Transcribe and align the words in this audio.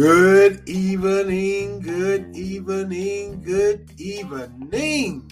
Good 0.00 0.66
evening, 0.66 1.80
good 1.80 2.34
evening, 2.34 3.42
good 3.42 3.92
evening. 4.00 5.30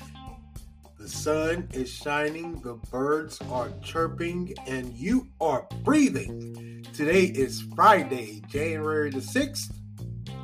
The 0.98 1.08
sun 1.08 1.68
is 1.72 1.88
shining, 1.88 2.60
the 2.60 2.74
birds 2.90 3.40
are 3.50 3.70
chirping, 3.82 4.52
and 4.66 4.92
you 4.92 5.26
are 5.40 5.66
breathing. 5.84 6.84
Today 6.92 7.24
is 7.24 7.62
Friday, 7.74 8.42
January 8.48 9.08
the 9.08 9.20
6th, 9.20 9.72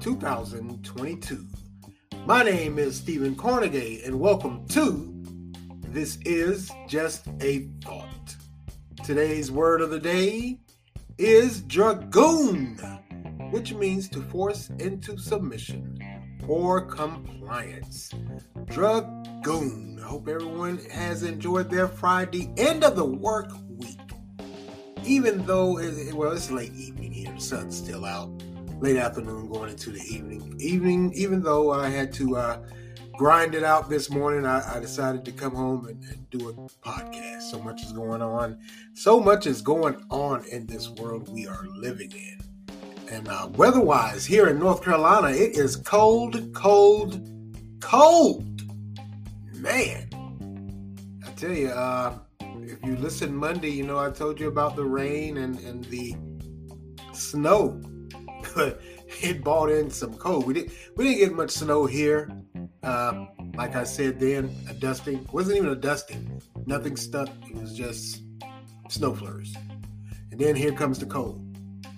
2022. 0.01 1.47
My 2.25 2.43
name 2.43 2.79
is 2.79 2.97
Stephen 2.97 3.37
Cornegay, 3.37 4.07
and 4.07 4.19
welcome 4.19 4.67
to 4.69 5.23
This 5.91 6.17
Is 6.25 6.71
Just 6.89 7.27
a 7.43 7.69
Thought. 7.85 8.37
Today's 9.05 9.51
word 9.51 9.83
of 9.83 9.91
the 9.91 10.01
day 10.01 10.61
is 11.19 11.61
dragoon 11.61 12.81
which 13.55 13.73
means 13.73 14.09
to 14.09 14.21
force 14.21 14.69
into 14.81 15.17
submission 15.17 15.97
or 16.49 16.81
compliance. 16.81 18.11
Dragoon. 18.65 20.01
I 20.03 20.09
hope 20.09 20.27
everyone 20.27 20.79
has 20.91 21.23
enjoyed 21.23 21.71
their 21.71 21.87
Friday 21.87 22.51
end 22.57 22.83
of 22.83 22.97
the 22.97 23.05
work 23.05 23.53
week. 23.79 24.01
Even 25.05 25.47
though, 25.47 25.79
it, 25.79 26.13
well, 26.13 26.33
it's 26.33 26.51
late 26.51 26.75
evening 26.75 27.13
here, 27.13 27.33
the 27.33 27.41
sun's 27.41 27.77
still 27.77 28.05
out. 28.05 28.29
Late 28.81 28.97
afternoon 28.97 29.49
going 29.49 29.71
into 29.71 29.93
the 29.93 30.03
evening. 30.13 30.57
Evening, 30.59 31.13
even 31.15 31.41
though 31.41 31.71
I 31.71 31.91
had 31.91 32.13
to 32.15 32.37
uh, 32.37 32.59
grind 33.17 33.55
it 33.55 33.63
out 33.63 33.89
this 33.89 34.11
morning, 34.11 34.45
I, 34.45 34.79
I 34.79 34.81
decided 34.81 35.25
to 35.27 35.31
come 35.31 35.55
home 35.55 35.87
and, 35.87 36.03
and, 36.07 36.29
do 36.31 36.49
a 36.49 36.55
podcast. 36.85 37.43
So 37.43 37.63
much 37.63 37.85
is 37.85 37.93
going 37.93 38.21
on. 38.21 38.59
So 38.95 39.21
much 39.21 39.47
is 39.47 39.63
going 39.63 40.05
on 40.11 40.45
in 40.47 40.67
this 40.67 40.89
world 40.89 41.29
we 41.29 41.47
are 41.47 41.69
living 41.69 42.11
in. 42.11 42.54
And 43.11 43.29
uh, 43.29 43.49
weather-wise, 43.55 44.25
here 44.25 44.49
in 44.49 44.59
North 44.59 44.83
Carolina, 44.83 45.29
it 45.29 45.57
is 45.57 45.77
cold, 45.77 46.53
cold, 46.55 47.29
cold. 47.81 48.63
Man, 49.55 50.09
I 51.27 51.31
tell 51.33 51.53
you, 51.53 51.69
uh, 51.69 52.19
if 52.41 52.83
you 52.85 52.97
listen 52.97 53.35
Monday, 53.35 53.71
you 53.71 53.83
know 53.85 53.99
I 53.99 54.11
told 54.11 54.41
you 54.41 54.49
about 54.49 54.75
the 54.77 54.85
rain 54.85 55.39
and, 55.39 55.59
and 55.61 55.85
the 55.87 56.15
snow. 57.13 57.81
it 59.23 59.43
brought 59.43 59.71
in 59.71 59.91
some 59.91 60.15
cold. 60.15 60.47
We 60.47 60.55
didn't 60.55 60.73
we 60.97 61.05
didn't 61.05 61.19
get 61.19 61.33
much 61.35 61.51
snow 61.51 61.87
here. 61.87 62.31
Uh, 62.83 63.27
like 63.55 63.77
I 63.77 63.85
said 63.85 64.19
then, 64.19 64.55
a 64.69 64.75
dusting 64.75 65.27
wasn't 65.33 65.59
even 65.59 65.71
a 65.71 65.77
dusting. 65.77 66.41
Nothing 66.67 66.97
stuck. 66.97 67.29
It 67.49 67.57
was 67.57 67.77
just 67.77 68.23
snow 68.89 69.15
flurries. 69.15 69.55
And 70.31 70.41
then 70.41 70.57
here 70.57 70.73
comes 70.73 70.99
the 70.99 71.07
cold. 71.07 71.44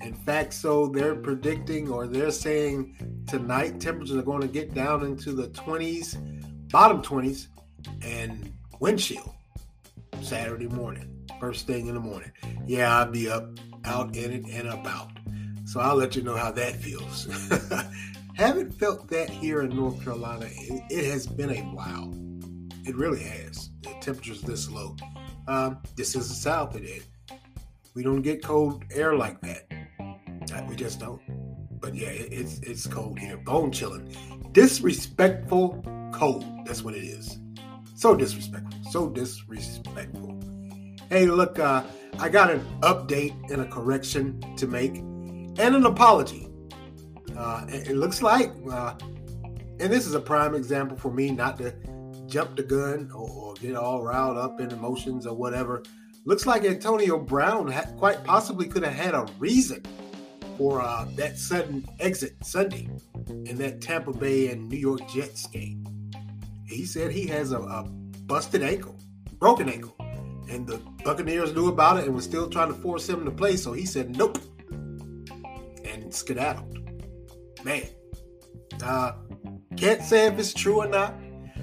In 0.06 0.14
fact, 0.14 0.54
so 0.54 0.86
they're 0.86 1.16
predicting 1.16 1.90
or 1.90 2.06
they're 2.06 2.30
saying 2.30 3.24
tonight 3.26 3.80
temperatures 3.80 4.16
are 4.16 4.22
going 4.22 4.40
to 4.40 4.46
get 4.46 4.72
down 4.72 5.04
into 5.04 5.32
the 5.32 5.48
20s, 5.48 6.16
bottom 6.70 7.02
20s, 7.02 7.48
and 8.02 8.52
windshield 8.78 9.34
Saturday 10.22 10.68
morning, 10.68 11.26
first 11.40 11.66
thing 11.66 11.88
in 11.88 11.94
the 11.94 12.00
morning. 12.00 12.30
Yeah, 12.66 12.96
I'll 12.96 13.10
be 13.10 13.28
up, 13.28 13.48
out 13.84 14.14
in 14.14 14.30
it, 14.30 14.46
and 14.46 14.68
about. 14.68 15.10
So 15.64 15.80
I'll 15.80 15.96
let 15.96 16.14
you 16.14 16.22
know 16.22 16.36
how 16.36 16.52
that 16.52 16.76
feels. 16.76 17.26
Haven't 18.36 18.70
felt 18.78 19.08
that 19.08 19.28
here 19.28 19.62
in 19.62 19.74
North 19.74 20.04
Carolina. 20.04 20.46
It, 20.48 20.82
it, 20.88 21.10
has 21.10 21.26
been 21.26 21.50
a 21.50 21.62
while. 21.74 22.14
It 22.84 22.94
really 22.94 23.24
has. 23.24 23.70
The 23.82 23.92
temperature's 24.00 24.42
this 24.42 24.70
low. 24.70 24.94
Um, 25.48 25.78
this 25.96 26.14
is 26.14 26.28
the 26.28 26.34
South 26.36 26.74
today. 26.74 27.00
We 27.94 28.04
don't 28.04 28.22
get 28.22 28.44
cold 28.44 28.84
air 28.92 29.16
like 29.16 29.40
that. 29.40 29.66
Just 30.76 31.00
don't. 31.00 31.20
But 31.80 31.94
yeah, 31.94 32.08
it's 32.08 32.58
it's 32.60 32.86
cold 32.86 33.18
here, 33.18 33.38
bone 33.38 33.72
chilling, 33.72 34.14
disrespectful 34.52 35.82
cold. 36.12 36.44
That's 36.66 36.82
what 36.82 36.94
it 36.94 37.04
is. 37.04 37.38
So 37.94 38.14
disrespectful. 38.14 38.78
So 38.90 39.08
disrespectful. 39.08 40.38
Hey, 41.08 41.26
look, 41.26 41.58
uh, 41.58 41.82
I 42.18 42.28
got 42.28 42.50
an 42.50 42.60
update 42.82 43.50
and 43.50 43.62
a 43.62 43.66
correction 43.66 44.40
to 44.56 44.66
make, 44.66 44.96
and 44.96 45.58
an 45.58 45.86
apology. 45.86 46.48
Uh, 47.36 47.64
it 47.68 47.96
looks 47.96 48.20
like, 48.20 48.52
uh, 48.70 48.94
and 49.80 49.92
this 49.92 50.06
is 50.06 50.14
a 50.14 50.20
prime 50.20 50.54
example 50.54 50.96
for 50.96 51.10
me 51.10 51.30
not 51.30 51.56
to 51.58 51.74
jump 52.26 52.56
the 52.56 52.62
gun 52.62 53.10
or, 53.14 53.30
or 53.30 53.54
get 53.54 53.76
all 53.76 54.02
riled 54.02 54.36
up 54.36 54.60
in 54.60 54.70
emotions 54.72 55.26
or 55.26 55.34
whatever. 55.34 55.82
Looks 56.24 56.44
like 56.44 56.64
Antonio 56.64 57.18
Brown 57.18 57.70
ha- 57.70 57.86
quite 57.96 58.24
possibly 58.24 58.66
could 58.66 58.82
have 58.84 58.94
had 58.94 59.14
a 59.14 59.26
reason 59.38 59.82
for 60.56 60.80
uh, 60.80 61.06
that 61.16 61.38
sudden 61.38 61.86
exit 62.00 62.36
Sunday 62.42 62.88
in 63.28 63.56
that 63.58 63.80
Tampa 63.80 64.12
Bay 64.12 64.50
and 64.50 64.68
New 64.68 64.78
York 64.78 65.08
Jets 65.08 65.46
game. 65.46 65.84
He 66.66 66.84
said 66.84 67.12
he 67.12 67.26
has 67.28 67.52
a, 67.52 67.60
a 67.60 67.84
busted 68.26 68.62
ankle, 68.62 68.96
broken 69.38 69.68
ankle, 69.68 69.96
and 70.48 70.66
the 70.66 70.78
Buccaneers 71.04 71.54
knew 71.54 71.68
about 71.68 71.98
it 71.98 72.06
and 72.06 72.14
was 72.14 72.24
still 72.24 72.48
trying 72.48 72.68
to 72.68 72.74
force 72.74 73.08
him 73.08 73.24
to 73.24 73.30
play. 73.30 73.56
So 73.56 73.72
he 73.72 73.86
said 73.86 74.16
nope 74.16 74.38
and 75.84 76.12
skedaddled. 76.12 76.78
Man, 77.64 77.84
uh, 78.82 79.12
can't 79.76 80.02
say 80.02 80.26
if 80.26 80.38
it's 80.38 80.54
true 80.54 80.78
or 80.78 80.88
not. 80.88 81.14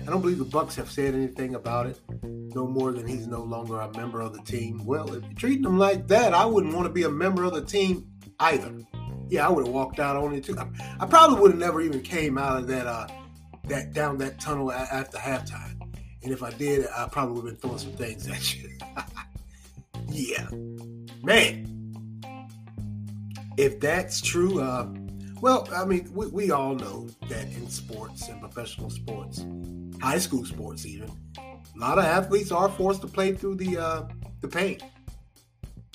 I 0.05 0.07
don't 0.07 0.21
believe 0.21 0.37
the 0.37 0.45
Bucks 0.45 0.75
have 0.75 0.91
said 0.91 1.13
anything 1.13 1.55
about 1.55 1.85
it. 1.85 1.97
No 2.23 2.67
more 2.67 2.91
than 2.91 3.07
he's 3.07 3.25
no 3.25 3.41
longer 3.41 3.79
a 3.79 3.91
member 3.97 4.19
of 4.19 4.33
the 4.33 4.41
team. 4.41 4.85
Well, 4.85 5.13
if 5.13 5.23
you're 5.23 5.33
treating 5.33 5.63
him 5.63 5.77
like 5.77 6.07
that, 6.07 6.33
I 6.33 6.45
wouldn't 6.45 6.73
want 6.73 6.87
to 6.87 6.91
be 6.91 7.03
a 7.03 7.09
member 7.09 7.45
of 7.45 7.53
the 7.53 7.63
team 7.63 8.05
either. 8.43 8.73
Yeah, 9.29 9.47
I 9.47 9.51
would 9.51 9.65
have 9.65 9.73
walked 9.73 9.99
out 9.99 10.15
on 10.15 10.33
it 10.33 10.43
too. 10.43 10.57
I, 10.57 10.67
I 10.99 11.05
probably 11.05 11.39
would 11.39 11.51
have 11.51 11.59
never 11.59 11.81
even 11.81 12.01
came 12.01 12.37
out 12.37 12.57
of 12.57 12.67
that 12.67 12.87
uh 12.87 13.07
that 13.65 13.93
down 13.93 14.17
that 14.17 14.39
tunnel 14.39 14.71
after 14.71 15.17
halftime. 15.17 15.81
And 16.23 16.31
if 16.31 16.43
I 16.43 16.51
did, 16.51 16.87
I 16.95 17.07
probably 17.07 17.41
would 17.41 17.51
have 17.51 17.61
been 17.61 17.69
throwing 17.69 17.79
some 17.79 17.93
things 17.93 18.27
at 18.27 18.55
you. 18.55 18.69
yeah, 20.09 20.47
man. 21.23 21.69
If 23.57 23.79
that's 23.79 24.19
true, 24.19 24.61
uh, 24.61 24.87
well, 25.41 25.67
I 25.75 25.85
mean, 25.85 26.09
we, 26.13 26.27
we 26.27 26.51
all 26.51 26.75
know 26.75 27.07
that 27.29 27.43
in 27.43 27.69
sports 27.69 28.29
and 28.29 28.39
professional 28.39 28.89
sports, 28.89 29.45
high 30.01 30.17
school 30.17 30.45
sports 30.45 30.85
even, 30.85 31.11
a 31.37 31.79
lot 31.79 31.97
of 31.97 32.05
athletes 32.05 32.51
are 32.51 32.69
forced 32.69 33.01
to 33.01 33.07
play 33.07 33.33
through 33.33 33.55
the 33.55 33.77
uh, 33.77 34.03
the 34.41 34.47
pain. 34.47 34.79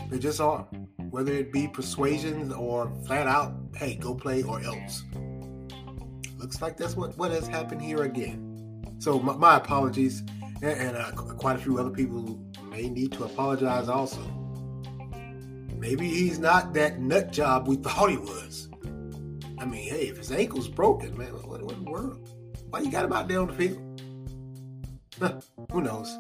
They 0.08 0.18
just 0.18 0.40
are 0.40 0.66
whether 1.10 1.32
it 1.32 1.52
be 1.52 1.68
persuasions 1.68 2.52
or 2.52 2.92
flat 3.06 3.26
out, 3.26 3.54
hey, 3.76 3.94
go 3.94 4.14
play 4.14 4.42
or 4.42 4.62
else. 4.62 5.04
Looks 6.36 6.62
like 6.62 6.76
that's 6.76 6.96
what, 6.96 7.16
what 7.16 7.30
has 7.30 7.46
happened 7.46 7.82
here 7.82 8.02
again. 8.02 8.84
So 8.98 9.18
my, 9.18 9.34
my 9.34 9.56
apologies, 9.56 10.20
and, 10.62 10.64
and 10.64 10.96
uh, 10.96 11.10
quite 11.12 11.56
a 11.56 11.58
few 11.58 11.78
other 11.78 11.90
people 11.90 12.40
may 12.70 12.88
need 12.88 13.12
to 13.12 13.24
apologize 13.24 13.88
also. 13.88 14.20
Maybe 15.76 16.08
he's 16.08 16.38
not 16.38 16.74
that 16.74 16.98
nut 17.00 17.32
job 17.32 17.68
we 17.68 17.76
thought 17.76 18.10
he 18.10 18.16
was. 18.16 18.68
I 19.58 19.64
mean, 19.64 19.88
hey, 19.88 20.08
if 20.08 20.18
his 20.18 20.32
ankle's 20.32 20.68
broken, 20.68 21.16
man, 21.16 21.28
what, 21.28 21.62
what 21.62 21.72
in 21.72 21.84
the 21.84 21.90
world? 21.90 22.28
Why 22.70 22.80
you 22.80 22.90
got 22.90 23.04
him 23.04 23.12
out 23.12 23.28
there 23.28 23.40
on 23.40 23.48
the 23.48 23.54
field? 23.54 24.02
Huh, 25.18 25.40
who 25.72 25.82
knows? 25.82 26.16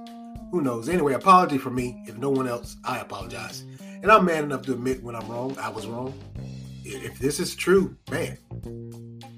Who 0.50 0.62
knows? 0.62 0.88
Anyway, 0.88 1.12
apology 1.12 1.58
for 1.58 1.70
me. 1.70 2.02
If 2.06 2.16
no 2.16 2.30
one 2.30 2.48
else, 2.48 2.76
I 2.84 2.98
apologize. 2.98 3.64
And 4.00 4.12
I'm 4.12 4.24
man 4.24 4.44
enough 4.44 4.62
to 4.62 4.74
admit 4.74 5.02
when 5.02 5.16
I'm 5.16 5.28
wrong, 5.28 5.56
I 5.58 5.68
was 5.70 5.86
wrong. 5.86 6.14
If 6.84 7.18
this 7.18 7.40
is 7.40 7.56
true, 7.56 7.96
man, 8.10 8.38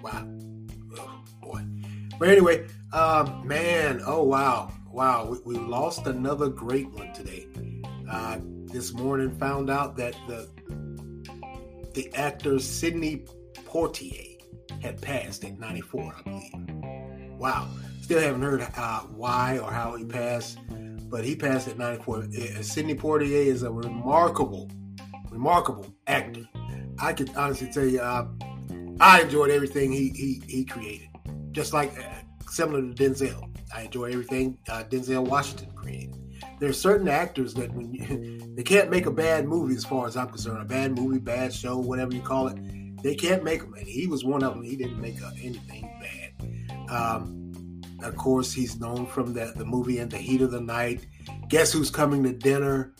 wow, 0.02 0.28
oh, 0.98 1.22
boy. 1.42 1.64
But 2.18 2.28
anyway, 2.28 2.66
um, 2.92 3.46
man, 3.46 4.02
oh 4.06 4.22
wow, 4.22 4.70
wow, 4.92 5.24
we, 5.26 5.54
we 5.54 5.58
lost 5.58 6.06
another 6.06 6.48
great 6.48 6.90
one 6.90 7.12
today. 7.14 7.48
Uh, 8.10 8.38
this 8.66 8.92
morning, 8.92 9.34
found 9.38 9.70
out 9.70 9.96
that 9.96 10.14
the 10.28 10.48
the 11.94 12.12
actor 12.14 12.58
Sidney 12.58 13.24
Portier 13.64 14.36
had 14.82 15.00
passed 15.00 15.44
at 15.44 15.58
94, 15.58 16.14
I 16.18 16.22
believe. 16.22 16.52
Wow, 17.38 17.68
still 18.02 18.20
haven't 18.20 18.42
heard 18.42 18.60
uh, 18.76 19.00
why 19.00 19.58
or 19.58 19.72
how 19.72 19.96
he 19.96 20.04
passed 20.04 20.58
but 21.10 21.24
he 21.24 21.34
passed 21.34 21.68
at 21.68 21.76
94. 21.76 22.28
Sidney 22.62 22.94
Poitier 22.94 23.46
is 23.46 23.62
a 23.62 23.70
remarkable, 23.70 24.70
remarkable 25.30 25.86
actor. 26.06 26.48
I 26.98 27.12
can 27.12 27.28
honestly 27.36 27.68
tell 27.72 27.86
you, 27.86 28.00
uh, 28.00 28.28
I 29.00 29.22
enjoyed 29.22 29.50
everything 29.50 29.90
he 29.90 30.10
he, 30.10 30.42
he 30.46 30.64
created, 30.64 31.08
just 31.52 31.72
like 31.72 31.98
uh, 31.98 32.02
similar 32.48 32.82
to 32.82 32.88
Denzel. 32.88 33.50
I 33.74 33.82
enjoy 33.82 34.12
everything 34.12 34.58
uh, 34.68 34.84
Denzel 34.84 35.26
Washington 35.26 35.70
created. 35.74 36.16
There 36.58 36.68
are 36.68 36.74
certain 36.74 37.08
actors 37.08 37.54
that 37.54 37.72
when 37.72 37.92
you, 37.92 38.40
they 38.54 38.62
can't 38.62 38.90
make 38.90 39.06
a 39.06 39.10
bad 39.10 39.48
movie, 39.48 39.74
as 39.74 39.84
far 39.84 40.06
as 40.06 40.16
I'm 40.16 40.28
concerned, 40.28 40.60
a 40.60 40.64
bad 40.64 40.96
movie, 40.96 41.18
bad 41.18 41.52
show, 41.52 41.78
whatever 41.78 42.14
you 42.14 42.20
call 42.20 42.48
it, 42.48 43.02
they 43.02 43.14
can't 43.14 43.42
make 43.42 43.62
them. 43.62 43.74
And 43.74 43.86
he 43.86 44.06
was 44.06 44.24
one 44.24 44.42
of 44.42 44.54
them. 44.54 44.62
He 44.62 44.76
didn't 44.76 45.00
make 45.00 45.22
uh, 45.22 45.30
anything 45.42 45.90
bad. 46.00 46.90
Um, 46.90 47.39
of 48.02 48.16
course, 48.16 48.52
he's 48.52 48.78
known 48.78 49.06
from 49.06 49.34
the, 49.34 49.52
the 49.56 49.64
movie 49.64 49.98
In 49.98 50.08
the 50.08 50.18
Heat 50.18 50.42
of 50.42 50.50
the 50.50 50.60
Night. 50.60 51.06
Guess 51.48 51.72
Who's 51.72 51.90
Coming 51.90 52.22
to 52.24 52.32
Dinner? 52.32 52.94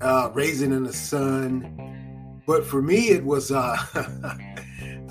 Uh, 0.00 0.30
Raisin 0.32 0.72
in 0.72 0.84
the 0.84 0.92
Sun. 0.92 2.42
But 2.46 2.64
for 2.64 2.82
me, 2.82 3.10
it 3.10 3.24
was 3.24 3.52
uh, 3.52 3.76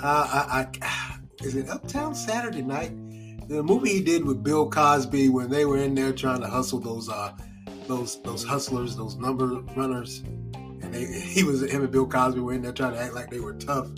Uh, 0.01 0.25
I, 0.31 0.67
I, 0.81 1.19
is 1.43 1.55
it 1.55 1.69
Uptown 1.69 2.15
Saturday 2.15 2.61
Night? 2.61 2.91
The 3.49 3.61
movie 3.61 3.89
he 3.89 4.01
did 4.01 4.23
with 4.23 4.43
Bill 4.43 4.69
Cosby 4.69 5.27
when 5.27 5.49
they 5.49 5.65
were 5.65 5.77
in 5.77 5.93
there 5.93 6.13
trying 6.13 6.39
to 6.39 6.47
hustle 6.47 6.79
those 6.79 7.09
uh, 7.09 7.33
those 7.87 8.21
those 8.21 8.45
hustlers, 8.45 8.95
those 8.95 9.17
number 9.17 9.47
runners, 9.75 10.19
and 10.53 10.93
they, 10.93 11.05
he 11.05 11.43
was 11.43 11.69
him 11.69 11.83
and 11.83 11.91
Bill 11.91 12.07
Cosby 12.07 12.39
were 12.39 12.53
in 12.53 12.61
there 12.61 12.71
trying 12.71 12.93
to 12.93 12.99
act 12.99 13.13
like 13.13 13.29
they 13.29 13.41
were 13.41 13.55
tough. 13.55 13.89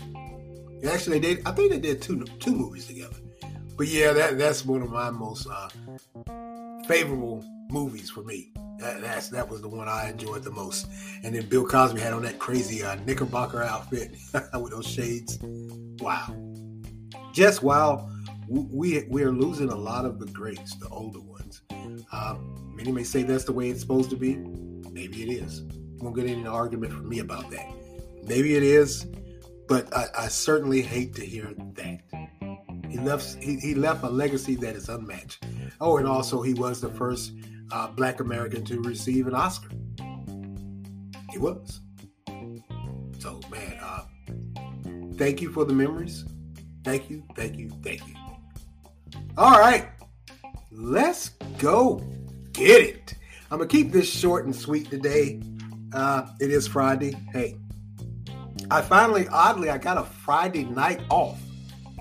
Actually, 0.89 1.19
they 1.19 1.35
did. 1.35 1.47
I 1.47 1.51
think 1.51 1.71
they 1.71 1.79
did 1.79 2.01
two 2.01 2.23
two 2.39 2.55
movies 2.55 2.87
together. 2.87 3.17
But 3.81 3.87
yeah, 3.87 4.13
that 4.13 4.37
that's 4.37 4.63
one 4.63 4.83
of 4.83 4.91
my 4.91 5.09
most 5.09 5.47
uh, 5.49 5.67
favorable 6.87 7.43
movies 7.71 8.11
for 8.11 8.21
me. 8.21 8.51
That, 8.77 9.01
that's 9.01 9.29
that 9.29 9.49
was 9.49 9.63
the 9.63 9.69
one 9.69 9.89
I 9.89 10.11
enjoyed 10.11 10.43
the 10.43 10.51
most. 10.51 10.85
And 11.23 11.33
then 11.33 11.47
Bill 11.49 11.65
Cosby 11.65 11.99
had 11.99 12.13
on 12.13 12.21
that 12.21 12.37
crazy 12.37 12.83
uh, 12.83 12.93
Knickerbocker 13.07 13.63
outfit 13.63 14.11
with 14.53 14.69
those 14.69 14.85
shades. 14.85 15.39
Wow, 15.99 16.27
just 17.33 17.63
wow. 17.63 18.07
We 18.47 19.03
we 19.09 19.23
are 19.23 19.31
losing 19.31 19.69
a 19.69 19.75
lot 19.75 20.05
of 20.05 20.19
the 20.19 20.27
greats, 20.27 20.75
the 20.75 20.87
older 20.89 21.19
ones. 21.19 21.63
Uh, 22.11 22.35
many 22.75 22.91
may 22.91 23.03
say 23.03 23.23
that's 23.23 23.45
the 23.45 23.53
way 23.53 23.71
it's 23.71 23.81
supposed 23.81 24.11
to 24.11 24.15
be. 24.15 24.35
Maybe 24.91 25.23
it 25.23 25.41
is. 25.41 25.63
Won't 25.97 26.15
get 26.15 26.27
any 26.27 26.45
argument 26.45 26.93
from 26.93 27.09
me 27.09 27.17
about 27.17 27.49
that. 27.49 27.65
Maybe 28.25 28.53
it 28.53 28.61
is, 28.61 29.07
but 29.67 29.91
I, 29.97 30.05
I 30.15 30.27
certainly 30.27 30.83
hate 30.83 31.15
to 31.15 31.25
hear 31.25 31.51
that. 31.55 32.20
He 33.01 33.07
left 33.07 33.35
he, 33.41 33.55
he 33.57 33.73
left 33.73 34.03
a 34.03 34.09
legacy 34.09 34.53
that 34.57 34.75
is 34.75 34.87
unmatched. 34.87 35.43
Oh, 35.79 35.97
and 35.97 36.07
also 36.07 36.43
he 36.43 36.53
was 36.53 36.81
the 36.81 36.89
first 36.89 37.33
uh, 37.71 37.87
Black 37.87 38.19
American 38.19 38.63
to 38.65 38.79
receive 38.81 39.25
an 39.25 39.33
Oscar. 39.33 39.69
He 41.31 41.39
was. 41.39 41.81
So 43.17 43.39
man, 43.49 43.79
uh, 43.81 44.03
thank 45.15 45.41
you 45.41 45.51
for 45.51 45.65
the 45.65 45.73
memories. 45.73 46.25
Thank 46.83 47.09
you, 47.09 47.23
thank 47.35 47.57
you, 47.57 47.69
thank 47.81 48.07
you. 48.07 48.13
All 49.35 49.59
right, 49.59 49.89
let's 50.71 51.29
go 51.57 52.03
get 52.53 52.83
it. 52.83 53.15
I'm 53.49 53.57
gonna 53.57 53.67
keep 53.67 53.91
this 53.91 54.07
short 54.07 54.45
and 54.45 54.55
sweet 54.55 54.91
today. 54.91 55.41
Uh, 55.91 56.27
it 56.39 56.51
is 56.51 56.67
Friday. 56.67 57.17
Hey, 57.33 57.57
I 58.69 58.83
finally, 58.83 59.27
oddly, 59.29 59.71
I 59.71 59.79
got 59.79 59.97
a 59.97 60.03
Friday 60.03 60.65
night 60.65 61.01
off. 61.09 61.41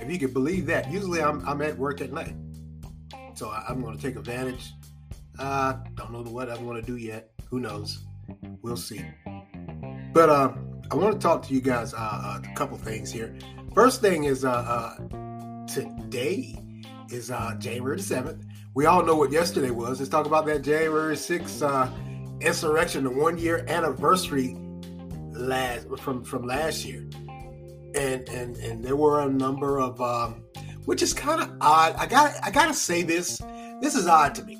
If 0.00 0.10
you 0.10 0.18
could 0.18 0.32
believe 0.32 0.66
that. 0.66 0.90
Usually 0.90 1.22
I'm, 1.22 1.46
I'm 1.46 1.60
at 1.62 1.76
work 1.76 2.00
at 2.00 2.12
night. 2.12 2.34
So 3.34 3.50
I, 3.50 3.70
am 3.70 3.82
going 3.82 3.96
to 3.96 4.02
take 4.02 4.16
advantage. 4.16 4.72
Uh, 5.38 5.74
don't 5.94 6.12
know 6.12 6.22
what 6.22 6.50
I'm 6.50 6.64
going 6.64 6.80
to 6.80 6.86
do 6.86 6.96
yet. 6.96 7.30
Who 7.50 7.60
knows? 7.60 8.00
We'll 8.62 8.76
see. 8.76 9.04
But 10.12 10.28
uh, 10.28 10.52
I 10.90 10.94
want 10.94 11.14
to 11.14 11.18
talk 11.18 11.42
to 11.46 11.54
you 11.54 11.60
guys 11.60 11.94
uh, 11.94 11.98
uh, 11.98 12.40
a 12.42 12.54
couple 12.54 12.76
things 12.76 13.10
here. 13.12 13.36
First 13.74 14.00
thing 14.00 14.24
is 14.24 14.44
uh, 14.44 14.50
uh, 14.50 15.66
today 15.66 16.58
is 17.10 17.30
uh, 17.30 17.54
January 17.58 17.96
the 17.96 18.02
7th. 18.02 18.44
We 18.74 18.86
all 18.86 19.04
know 19.04 19.16
what 19.16 19.30
yesterday 19.30 19.70
was. 19.70 20.00
Let's 20.00 20.10
talk 20.10 20.26
about 20.26 20.46
that 20.46 20.62
January 20.62 21.14
6th 21.14 21.62
uh, 21.62 21.90
insurrection, 22.40 23.04
the 23.04 23.10
one 23.10 23.38
year 23.38 23.64
anniversary 23.68 24.56
last 25.32 25.86
from 25.98 26.22
from 26.22 26.46
last 26.46 26.84
year 26.84 27.06
and 28.00 28.28
and 28.28 28.56
and 28.56 28.84
there 28.84 28.96
were 28.96 29.20
a 29.20 29.28
number 29.28 29.78
of 29.78 30.00
um, 30.00 30.42
which 30.86 31.02
is 31.02 31.12
kind 31.12 31.42
of 31.42 31.50
odd. 31.60 31.94
I 31.96 32.06
got 32.06 32.34
I 32.42 32.50
gotta 32.50 32.74
say 32.74 33.02
this. 33.02 33.40
This 33.80 33.94
is 33.94 34.06
odd 34.06 34.34
to 34.36 34.44
me. 34.44 34.56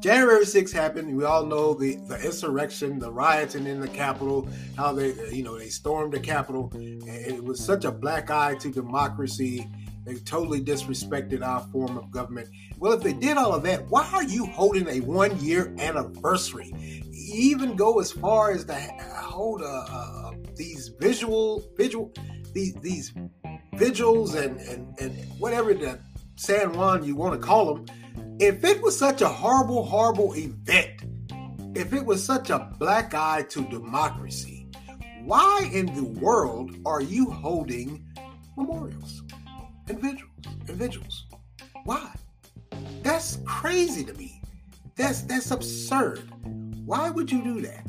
January 0.00 0.44
6th 0.44 0.72
happened. 0.72 1.16
We 1.16 1.24
all 1.24 1.44
know 1.44 1.74
the, 1.74 1.96
the 2.06 2.24
insurrection, 2.24 3.00
the 3.00 3.10
rioting 3.10 3.66
in 3.66 3.80
the 3.80 3.88
Capitol, 3.88 4.48
how 4.76 4.92
they, 4.92 5.12
you 5.32 5.42
know, 5.42 5.58
they 5.58 5.70
stormed 5.70 6.12
the 6.12 6.20
Capitol. 6.20 6.70
And 6.72 7.02
it 7.08 7.42
was 7.42 7.58
such 7.58 7.84
a 7.84 7.90
black 7.90 8.30
eye 8.30 8.54
to 8.60 8.70
democracy. 8.70 9.68
They 10.04 10.14
totally 10.20 10.60
disrespected 10.60 11.44
our 11.44 11.62
form 11.72 11.98
of 11.98 12.12
government. 12.12 12.48
Well, 12.78 12.92
if 12.92 13.02
they 13.02 13.12
did 13.12 13.36
all 13.38 13.52
of 13.52 13.64
that, 13.64 13.88
why 13.88 14.08
are 14.14 14.22
you 14.22 14.46
holding 14.46 14.86
a 14.86 15.00
one 15.00 15.36
year 15.40 15.74
anniversary? 15.80 17.02
even 17.30 17.76
go 17.76 18.00
as 18.00 18.12
far 18.12 18.50
as 18.50 18.64
to 18.64 18.74
hold 19.14 19.62
a, 19.62 19.64
a 19.64 20.27
these 20.58 20.88
visual 21.00 21.64
visual 21.76 22.12
these 22.52 22.74
these 22.74 23.12
vigils 23.74 24.34
and 24.34 24.60
and 24.60 24.98
and 25.00 25.16
whatever 25.38 25.72
the 25.72 25.98
San 26.36 26.72
Juan 26.72 27.02
you 27.04 27.16
want 27.16 27.40
to 27.40 27.44
call 27.44 27.74
them. 27.74 27.86
If 28.38 28.62
it 28.64 28.80
was 28.80 28.96
such 28.96 29.22
a 29.22 29.28
horrible, 29.28 29.84
horrible 29.84 30.34
event, 30.36 31.02
if 31.74 31.92
it 31.92 32.04
was 32.04 32.24
such 32.24 32.50
a 32.50 32.72
black 32.78 33.14
eye 33.14 33.44
to 33.50 33.62
democracy, 33.68 34.68
why 35.24 35.68
in 35.72 35.86
the 35.86 36.04
world 36.20 36.76
are 36.86 37.00
you 37.00 37.30
holding 37.30 38.06
memorials 38.56 39.22
and 39.88 40.00
vigils 40.00 40.30
and 40.68 40.76
vigils? 40.76 41.26
Why? 41.84 42.12
That's 43.02 43.38
crazy 43.44 44.04
to 44.04 44.14
me. 44.14 44.40
That's 44.96 45.22
that's 45.22 45.50
absurd. 45.50 46.22
Why 46.84 47.10
would 47.10 47.30
you 47.30 47.42
do 47.42 47.60
that? 47.62 47.84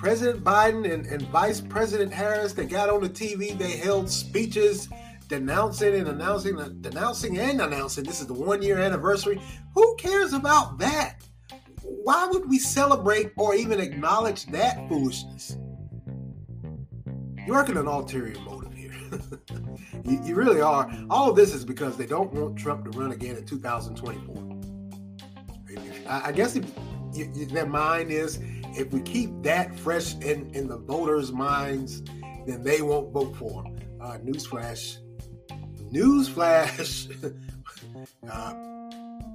President 0.00 0.42
Biden 0.42 0.90
and, 0.90 1.04
and 1.04 1.20
Vice 1.28 1.60
President 1.60 2.10
Harris, 2.10 2.54
they 2.54 2.64
got 2.64 2.88
on 2.88 3.02
the 3.02 3.08
TV, 3.10 3.56
they 3.58 3.72
held 3.72 4.08
speeches 4.08 4.88
denouncing 5.28 5.94
and 5.94 6.08
announcing, 6.08 6.56
denouncing 6.80 7.38
and 7.38 7.60
announcing 7.60 8.04
this 8.04 8.22
is 8.22 8.26
the 8.26 8.32
one 8.32 8.62
year 8.62 8.78
anniversary. 8.78 9.38
Who 9.74 9.94
cares 9.96 10.32
about 10.32 10.78
that? 10.78 11.16
Why 11.82 12.26
would 12.26 12.48
we 12.48 12.58
celebrate 12.58 13.32
or 13.36 13.54
even 13.54 13.78
acknowledge 13.78 14.46
that 14.46 14.88
foolishness? 14.88 15.58
You're 17.46 17.56
working 17.56 17.76
an 17.76 17.86
ulterior 17.86 18.40
motive 18.40 18.72
here. 18.72 18.94
you, 20.06 20.22
you, 20.24 20.34
really 20.34 20.62
are. 20.62 20.90
All 21.10 21.28
of 21.28 21.36
this 21.36 21.52
is 21.52 21.62
because 21.62 21.98
they 21.98 22.06
don't 22.06 22.32
want 22.32 22.56
Trump 22.56 22.90
to 22.90 22.98
run 22.98 23.12
again 23.12 23.36
in 23.36 23.44
2024. 23.44 24.46
I, 26.08 26.32
guess 26.32 26.56
if 26.56 26.64
you, 27.12 27.26
their 27.44 27.66
mind 27.66 28.10
is 28.10 28.40
if 28.76 28.92
we 28.92 29.00
keep 29.00 29.30
that 29.42 29.78
fresh 29.78 30.14
in, 30.16 30.50
in 30.54 30.68
the 30.68 30.78
voters' 30.78 31.32
minds, 31.32 32.02
then 32.46 32.62
they 32.62 32.82
won't 32.82 33.12
vote 33.12 33.36
for 33.36 33.64
him. 33.64 33.76
Uh, 34.00 34.18
newsflash. 34.18 34.98
Newsflash. 35.92 37.36
uh, 38.30 38.54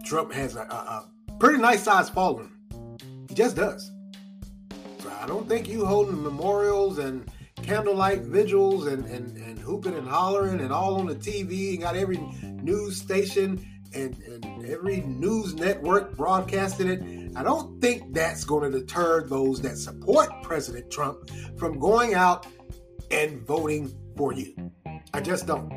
Trump 0.04 0.32
has 0.34 0.56
a, 0.56 0.62
a, 0.62 1.10
a 1.30 1.38
pretty 1.40 1.60
nice 1.60 1.84
size 1.84 2.10
following. 2.10 2.52
He 3.30 3.36
just 3.36 3.56
does. 3.56 3.92
So 5.00 5.12
I 5.22 5.28
don't 5.28 5.48
think 5.48 5.68
you 5.68 5.86
holding 5.86 6.22
memorials 6.22 6.98
and 6.98 7.30
candlelight 7.62 8.22
vigils 8.22 8.88
and, 8.88 9.06
and, 9.06 9.38
and 9.38 9.58
hooping 9.60 9.96
and 9.96 10.08
hollering 10.08 10.60
and 10.60 10.72
all 10.72 11.00
on 11.00 11.08
the 11.08 11.16
TV 11.16 11.74
and 11.74 11.82
got 11.82 11.96
every 11.96 12.18
news 12.44 12.98
station 12.98 13.66
and, 13.94 14.18
and 14.24 14.66
every 14.66 15.02
news 15.02 15.56
network 15.56 16.16
broadcasting 16.16 16.90
it. 16.90 17.25
I 17.36 17.44
don't 17.44 17.80
think 17.82 18.14
that's 18.14 18.44
going 18.44 18.72
to 18.72 18.80
deter 18.80 19.28
those 19.28 19.62
that 19.62 19.78
support 19.78 20.30
President 20.42 20.90
Trump 20.90 21.30
from 21.58 21.80
going 21.80 22.14
out 22.14 22.48
and 23.12 23.46
voting 23.46 23.94
for 24.18 24.34
you. 24.34 24.72
I 25.14 25.22
just 25.22 25.46
don't. 25.46 25.72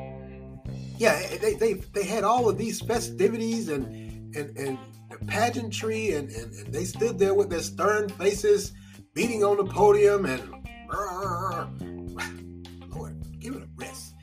Yeah, 0.98 1.20
they, 1.40 1.54
they, 1.54 1.74
they 1.74 2.04
had 2.04 2.24
all 2.24 2.48
of 2.48 2.58
these 2.58 2.80
festivities 2.80 3.68
and 3.68 4.36
and, 4.36 4.56
and 4.58 4.78
pageantry, 5.26 6.12
and, 6.12 6.30
and, 6.30 6.52
and 6.52 6.72
they 6.72 6.84
stood 6.84 7.18
there 7.18 7.34
with 7.34 7.50
their 7.50 7.62
stern 7.62 8.08
faces, 8.10 8.72
beating 9.14 9.42
on 9.42 9.56
the 9.56 9.64
podium, 9.64 10.26
and 10.26 10.42
Lord, 12.94 13.40
give 13.40 13.56
it 13.56 13.62
a 13.62 13.68
rest. 13.76 14.14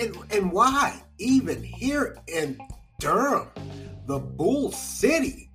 And 0.00 0.16
and 0.30 0.52
why 0.52 1.02
even 1.18 1.62
here 1.62 2.18
in 2.28 2.58
Durham, 3.00 3.48
the 4.06 4.18
Bull 4.18 4.72
City. 4.72 5.47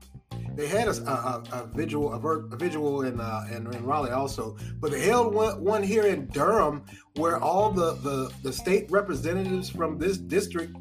They 0.56 0.68
had 0.68 0.88
a, 0.88 0.92
a, 0.92 1.44
a 1.52 1.70
visual, 1.74 2.14
a, 2.14 2.58
visual 2.58 3.04
in, 3.04 3.20
uh, 3.20 3.46
in, 3.52 3.74
in 3.74 3.86
Raleigh 3.86 4.12
also, 4.12 4.56
but 4.80 4.92
they 4.92 5.02
held 5.02 5.34
one, 5.34 5.64
one 5.64 5.84
here 5.84 6.04
in 6.04 6.28
Durham 6.28 6.86
where 7.16 7.38
all 7.38 7.72
the, 7.72 7.96
the, 7.96 8.32
the 8.44 8.54
state 8.54 8.90
representatives 8.92 9.70
from 9.70 9.98
this 9.98 10.18
district 10.18 10.76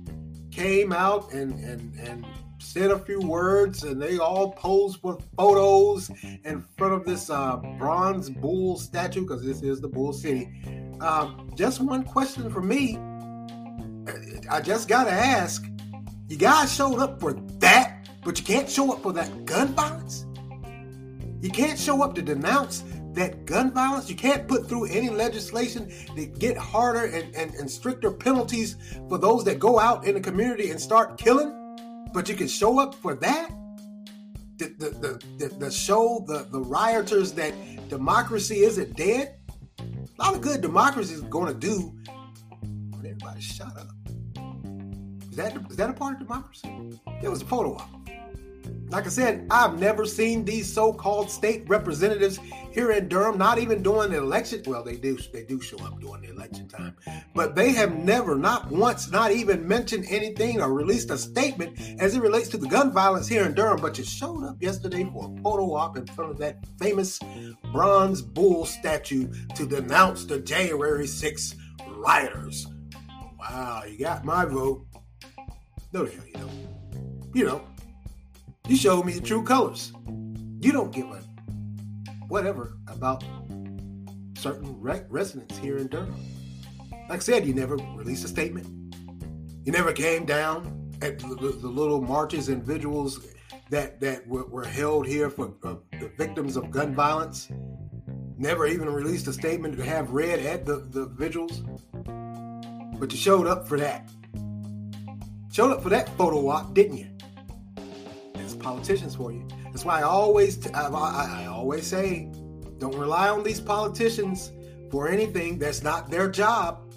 came 0.50 0.92
out 0.92 1.32
and, 1.32 1.52
and, 1.64 1.94
and 1.98 2.26
said 2.58 2.90
a 2.90 2.98
few 2.98 3.20
words 3.20 3.82
and 3.82 4.00
they 4.00 4.18
all 4.18 4.52
posed 4.52 5.02
with 5.02 5.24
photos 5.36 6.10
in 6.44 6.64
front 6.76 6.94
of 6.94 7.04
this 7.04 7.30
uh, 7.30 7.56
bronze 7.78 8.30
bull 8.30 8.78
statue 8.78 9.22
because 9.22 9.44
this 9.44 9.62
is 9.62 9.80
the 9.80 9.88
bull 9.88 10.12
city. 10.12 10.50
Um, 11.00 11.50
just 11.56 11.80
one 11.80 12.04
question 12.04 12.50
for 12.50 12.62
me. 12.62 12.98
I 14.50 14.60
just 14.60 14.88
gotta 14.88 15.10
ask 15.10 15.64
you 16.28 16.36
guys 16.36 16.74
showed 16.74 16.98
up 16.98 17.20
for 17.20 17.34
but 18.24 18.38
you 18.38 18.44
can't 18.44 18.70
show 18.70 18.92
up 18.92 19.02
for 19.02 19.12
that 19.12 19.44
gun 19.44 19.68
violence. 19.68 20.26
You 21.40 21.50
can't 21.50 21.78
show 21.78 22.02
up 22.02 22.14
to 22.14 22.22
denounce 22.22 22.84
that 23.14 23.44
gun 23.44 23.72
violence. 23.72 24.08
You 24.08 24.16
can't 24.16 24.46
put 24.46 24.68
through 24.68 24.86
any 24.86 25.10
legislation 25.10 25.92
to 26.14 26.26
get 26.26 26.56
harder 26.56 27.06
and, 27.06 27.34
and, 27.34 27.52
and 27.54 27.70
stricter 27.70 28.10
penalties 28.10 28.76
for 29.08 29.18
those 29.18 29.44
that 29.44 29.58
go 29.58 29.78
out 29.78 30.06
in 30.06 30.14
the 30.14 30.20
community 30.20 30.70
and 30.70 30.80
start 30.80 31.18
killing, 31.18 31.52
but 32.14 32.28
you 32.28 32.36
can 32.36 32.48
show 32.48 32.78
up 32.78 32.94
for 32.94 33.14
that. 33.16 33.50
The, 34.56 34.66
the, 34.78 34.90
the, 34.90 35.24
the, 35.38 35.54
the 35.56 35.70
show 35.70 36.24
the, 36.28 36.46
the 36.50 36.60
rioters 36.60 37.32
that 37.32 37.52
democracy 37.88 38.60
isn't 38.60 38.96
dead. 38.96 39.36
A 39.80 40.22
lot 40.22 40.34
of 40.36 40.40
good 40.40 40.60
democracy 40.60 41.14
is 41.14 41.22
going 41.22 41.52
to 41.52 41.58
do 41.58 41.92
when 42.90 43.04
everybody 43.04 43.40
shut 43.40 43.76
up. 43.76 43.88
Is 45.30 45.36
that 45.36 45.56
is 45.70 45.76
that 45.76 45.90
a 45.90 45.94
part 45.94 46.14
of 46.14 46.20
democracy? 46.20 46.70
It 47.22 47.28
was 47.28 47.42
a 47.42 47.46
photo 47.46 47.74
op. 47.74 48.01
Like 48.88 49.06
I 49.06 49.08
said, 49.08 49.46
I've 49.50 49.78
never 49.78 50.04
seen 50.04 50.44
these 50.44 50.70
so-called 50.70 51.30
state 51.30 51.66
representatives 51.66 52.38
here 52.72 52.90
in 52.90 53.08
Durham, 53.08 53.38
not 53.38 53.58
even 53.58 53.82
during 53.82 54.10
the 54.10 54.18
election. 54.18 54.62
Well, 54.66 54.82
they 54.82 54.96
do 54.96 55.16
they 55.32 55.44
do 55.44 55.62
show 55.62 55.78
up 55.78 55.98
during 55.98 56.20
the 56.20 56.28
election 56.28 56.68
time, 56.68 56.94
but 57.34 57.54
they 57.54 57.72
have 57.72 57.94
never, 57.94 58.36
not 58.36 58.70
once, 58.70 59.10
not 59.10 59.32
even 59.32 59.66
mentioned 59.66 60.04
anything 60.10 60.60
or 60.60 60.74
released 60.74 61.10
a 61.10 61.16
statement 61.16 61.80
as 62.00 62.14
it 62.14 62.20
relates 62.20 62.48
to 62.50 62.58
the 62.58 62.68
gun 62.68 62.92
violence 62.92 63.26
here 63.26 63.46
in 63.46 63.54
Durham. 63.54 63.80
But 63.80 63.96
you 63.96 64.04
showed 64.04 64.44
up 64.44 64.62
yesterday 64.62 65.04
for 65.04 65.24
a 65.24 65.42
photo 65.42 65.72
op 65.74 65.96
in 65.96 66.06
front 66.06 66.32
of 66.32 66.38
that 66.38 66.58
famous 66.78 67.18
bronze 67.72 68.20
bull 68.20 68.66
statue 68.66 69.32
to 69.54 69.66
denounce 69.66 70.26
the 70.26 70.38
January 70.38 71.06
6 71.06 71.54
rioters. 71.88 72.66
Wow, 73.38 73.84
you 73.88 73.98
got 73.98 74.24
my 74.24 74.44
vote. 74.44 74.84
No, 75.94 76.04
the 76.04 76.12
hell 76.12 76.26
you 76.26 76.32
don't. 76.34 76.68
You 77.34 77.44
know, 77.46 77.62
you 78.68 78.76
showed 78.76 79.04
me 79.04 79.12
the 79.12 79.20
true 79.20 79.42
colors. 79.42 79.92
You 80.60 80.72
don't 80.72 80.92
give 80.92 81.06
a 81.06 81.22
whatever 82.28 82.78
about 82.86 83.24
certain 84.38 84.80
re- 84.80 85.04
residents 85.08 85.58
here 85.58 85.78
in 85.78 85.88
Durham. 85.88 86.14
Like 87.08 87.18
I 87.18 87.22
said, 87.22 87.46
you 87.46 87.54
never 87.54 87.76
released 87.76 88.24
a 88.24 88.28
statement. 88.28 88.66
You 89.64 89.72
never 89.72 89.92
came 89.92 90.24
down 90.24 90.90
at 91.02 91.18
the, 91.18 91.26
little 91.26 92.00
marches 92.00 92.48
and 92.48 92.62
vigils 92.62 93.20
that 93.70 94.00
that 94.00 94.26
were, 94.26 94.46
were 94.46 94.64
held 94.64 95.06
here 95.06 95.28
for 95.30 95.54
uh, 95.64 95.74
the 95.98 96.10
victims 96.16 96.56
of 96.56 96.70
gun 96.70 96.94
violence. 96.94 97.48
Never 98.38 98.66
even 98.66 98.88
released 98.88 99.26
a 99.28 99.32
statement 99.32 99.76
to 99.76 99.84
have 99.84 100.12
read 100.12 100.40
at 100.40 100.64
the, 100.64 100.76
the 100.90 101.06
vigils. 101.06 101.62
But 102.98 103.12
you 103.12 103.18
showed 103.18 103.46
up 103.46 103.68
for 103.68 103.78
that. 103.78 104.08
Showed 105.52 105.72
up 105.72 105.82
for 105.82 105.90
that 105.90 106.08
photo 106.16 106.48
op, 106.48 106.74
didn't 106.74 106.96
you? 106.96 107.11
Politicians 108.62 109.14
for 109.16 109.32
you. 109.32 109.46
That's 109.64 109.84
why 109.84 110.00
I 110.00 110.02
always, 110.02 110.70
I, 110.72 111.46
always 111.46 111.86
say, 111.86 112.30
don't 112.78 112.96
rely 112.96 113.28
on 113.28 113.42
these 113.42 113.60
politicians 113.60 114.52
for 114.90 115.08
anything 115.08 115.58
that's 115.58 115.82
not 115.82 116.10
their 116.10 116.30
job. 116.30 116.92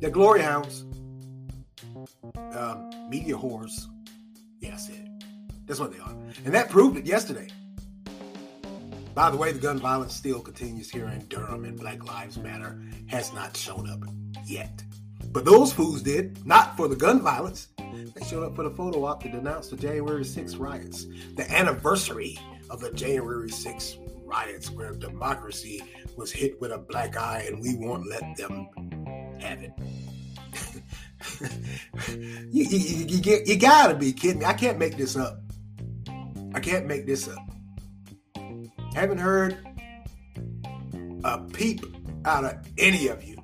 They're 0.00 0.10
glory 0.10 0.42
hounds, 0.42 0.84
um, 2.54 2.90
media 3.08 3.36
whores. 3.36 3.86
Yeah, 4.60 4.74
I 4.74 4.76
said 4.76 4.96
it. 4.96 5.24
That's 5.66 5.80
what 5.80 5.92
they 5.92 5.98
are, 5.98 6.14
and 6.44 6.54
that 6.54 6.70
proved 6.70 6.96
it 6.98 7.06
yesterday. 7.06 7.48
By 9.14 9.30
the 9.30 9.36
way, 9.36 9.52
the 9.52 9.58
gun 9.58 9.78
violence 9.78 10.14
still 10.14 10.40
continues 10.40 10.90
here 10.90 11.06
in 11.06 11.26
Durham, 11.26 11.64
and 11.64 11.78
Black 11.78 12.04
Lives 12.04 12.38
Matter 12.38 12.82
has 13.06 13.32
not 13.34 13.56
shown 13.56 13.88
up 13.88 14.00
yet. 14.46 14.82
But 15.32 15.46
those 15.46 15.72
fools 15.72 16.02
did, 16.02 16.46
not 16.46 16.76
for 16.76 16.88
the 16.88 16.96
gun 16.96 17.22
violence. 17.22 17.68
They 17.78 18.24
showed 18.26 18.44
up 18.44 18.54
for 18.54 18.64
the 18.64 18.70
photo 18.70 19.04
op 19.04 19.22
to 19.22 19.30
denounce 19.30 19.68
the 19.68 19.76
January 19.76 20.24
6 20.24 20.56
riots, 20.56 21.06
the 21.36 21.50
anniversary 21.50 22.38
of 22.68 22.80
the 22.80 22.90
January 22.92 23.48
6 23.48 23.96
riots, 24.24 24.70
where 24.70 24.92
democracy 24.92 25.82
was 26.16 26.30
hit 26.30 26.60
with 26.60 26.70
a 26.70 26.78
black 26.78 27.16
eye 27.16 27.44
and 27.46 27.60
we 27.62 27.76
won't 27.76 28.06
let 28.08 28.36
them 28.36 28.68
have 29.40 29.62
it. 29.62 29.72
you, 32.52 32.64
you, 32.64 32.78
you, 32.78 33.20
you, 33.22 33.42
you 33.46 33.56
gotta 33.56 33.94
be 33.94 34.12
kidding 34.12 34.40
me. 34.40 34.44
I 34.44 34.52
can't 34.52 34.78
make 34.78 34.98
this 34.98 35.16
up. 35.16 35.40
I 36.54 36.60
can't 36.60 36.86
make 36.86 37.06
this 37.06 37.28
up. 37.28 37.38
Haven't 38.94 39.18
heard 39.18 39.56
a 41.24 41.38
peep 41.38 41.86
out 42.26 42.44
of 42.44 42.66
any 42.76 43.08
of 43.08 43.24
you 43.24 43.41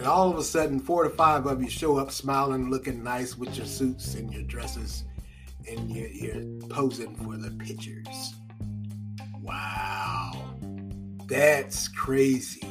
and 0.00 0.08
all 0.08 0.30
of 0.30 0.38
a 0.38 0.42
sudden, 0.42 0.80
four 0.80 1.04
to 1.04 1.10
five 1.10 1.44
of 1.44 1.62
you 1.62 1.68
show 1.68 1.98
up 1.98 2.10
smiling, 2.10 2.70
looking 2.70 3.04
nice 3.04 3.36
with 3.36 3.54
your 3.54 3.66
suits 3.66 4.14
and 4.14 4.32
your 4.32 4.40
dresses, 4.44 5.04
and 5.68 5.90
you're, 5.94 6.08
you're 6.08 6.68
posing 6.70 7.14
for 7.16 7.36
the 7.36 7.50
pictures. 7.62 8.34
Wow. 9.42 10.32
That's 11.26 11.86
crazy. 11.88 12.66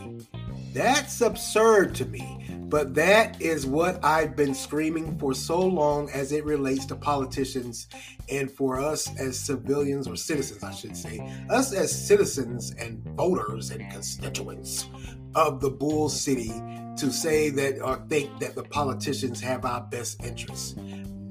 That's 0.74 1.21
absurd 1.21 1.93
to 1.95 2.05
me. 2.05 2.48
But 2.62 2.95
that 2.95 3.39
is 3.39 3.67
what 3.67 4.03
I've 4.03 4.36
been 4.36 4.55
screaming 4.55 5.15
for 5.19 5.36
so 5.36 5.59
long 5.59 6.09
as 6.09 6.31
it 6.31 6.45
relates 6.45 6.88
to 6.88 6.95
politicians 6.95 7.88
and 8.27 8.50
for 8.50 8.79
us 8.79 9.07
as 9.19 9.39
civilians 9.39 10.07
or 10.07 10.15
citizens, 10.15 10.63
I 10.63 10.71
should 10.71 10.98
say, 10.98 11.19
us 11.51 11.74
as 11.74 11.91
citizens 11.91 12.74
and 12.79 13.03
voters 13.15 13.69
and 13.69 13.91
constituents 13.91 14.88
of 15.36 15.59
the 15.62 15.69
Bull 15.69 16.09
City 16.09 16.51
to 16.98 17.12
say 17.12 17.50
that 17.50 17.81
or 17.81 17.98
think 18.09 18.39
that 18.39 18.55
the 18.55 18.63
politicians 18.63 19.39
have 19.41 19.65
our 19.65 19.81
best 19.81 20.24
interests. 20.24 20.75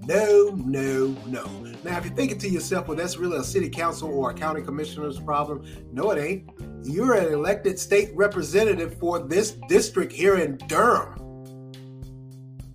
No, 0.09 0.55
no, 0.57 1.14
no. 1.26 1.45
Now, 1.85 1.99
if 1.99 2.07
you're 2.07 2.14
thinking 2.14 2.38
to 2.38 2.49
yourself, 2.49 2.88
well, 2.88 2.97
that's 2.97 3.19
really 3.19 3.37
a 3.37 3.45
city 3.45 3.69
council 3.69 4.09
or 4.09 4.31
a 4.31 4.35
county 4.35 4.62
commissioner's 4.62 5.21
problem, 5.21 5.67
no, 5.93 6.11
it 6.12 6.19
ain't. 6.19 6.50
You're 6.83 7.14
an 7.14 7.33
elected 7.33 7.78
state 7.78 8.11
representative 8.14 8.99
for 8.99 9.19
this 9.19 9.52
district 9.69 10.12
here 10.12 10.38
in 10.38 10.57
Durham. 10.67 11.73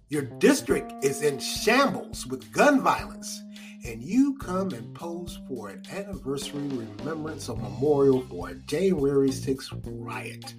Your 0.09 0.21
district 0.21 0.93
is 1.03 1.23
in 1.23 1.39
shambles 1.39 2.27
with 2.27 2.51
gun 2.51 2.81
violence, 2.81 3.41
and 3.83 4.03
you 4.03 4.37
come 4.37 4.69
and 4.69 4.93
pose 4.93 5.39
for 5.47 5.69
an 5.69 5.81
anniversary 5.91 6.67
remembrance 6.67 7.49
or 7.49 7.57
memorial 7.57 8.21
for 8.21 8.49
a 8.49 8.53
January 8.53 9.29
6th 9.29 9.69
riot. 9.85 10.53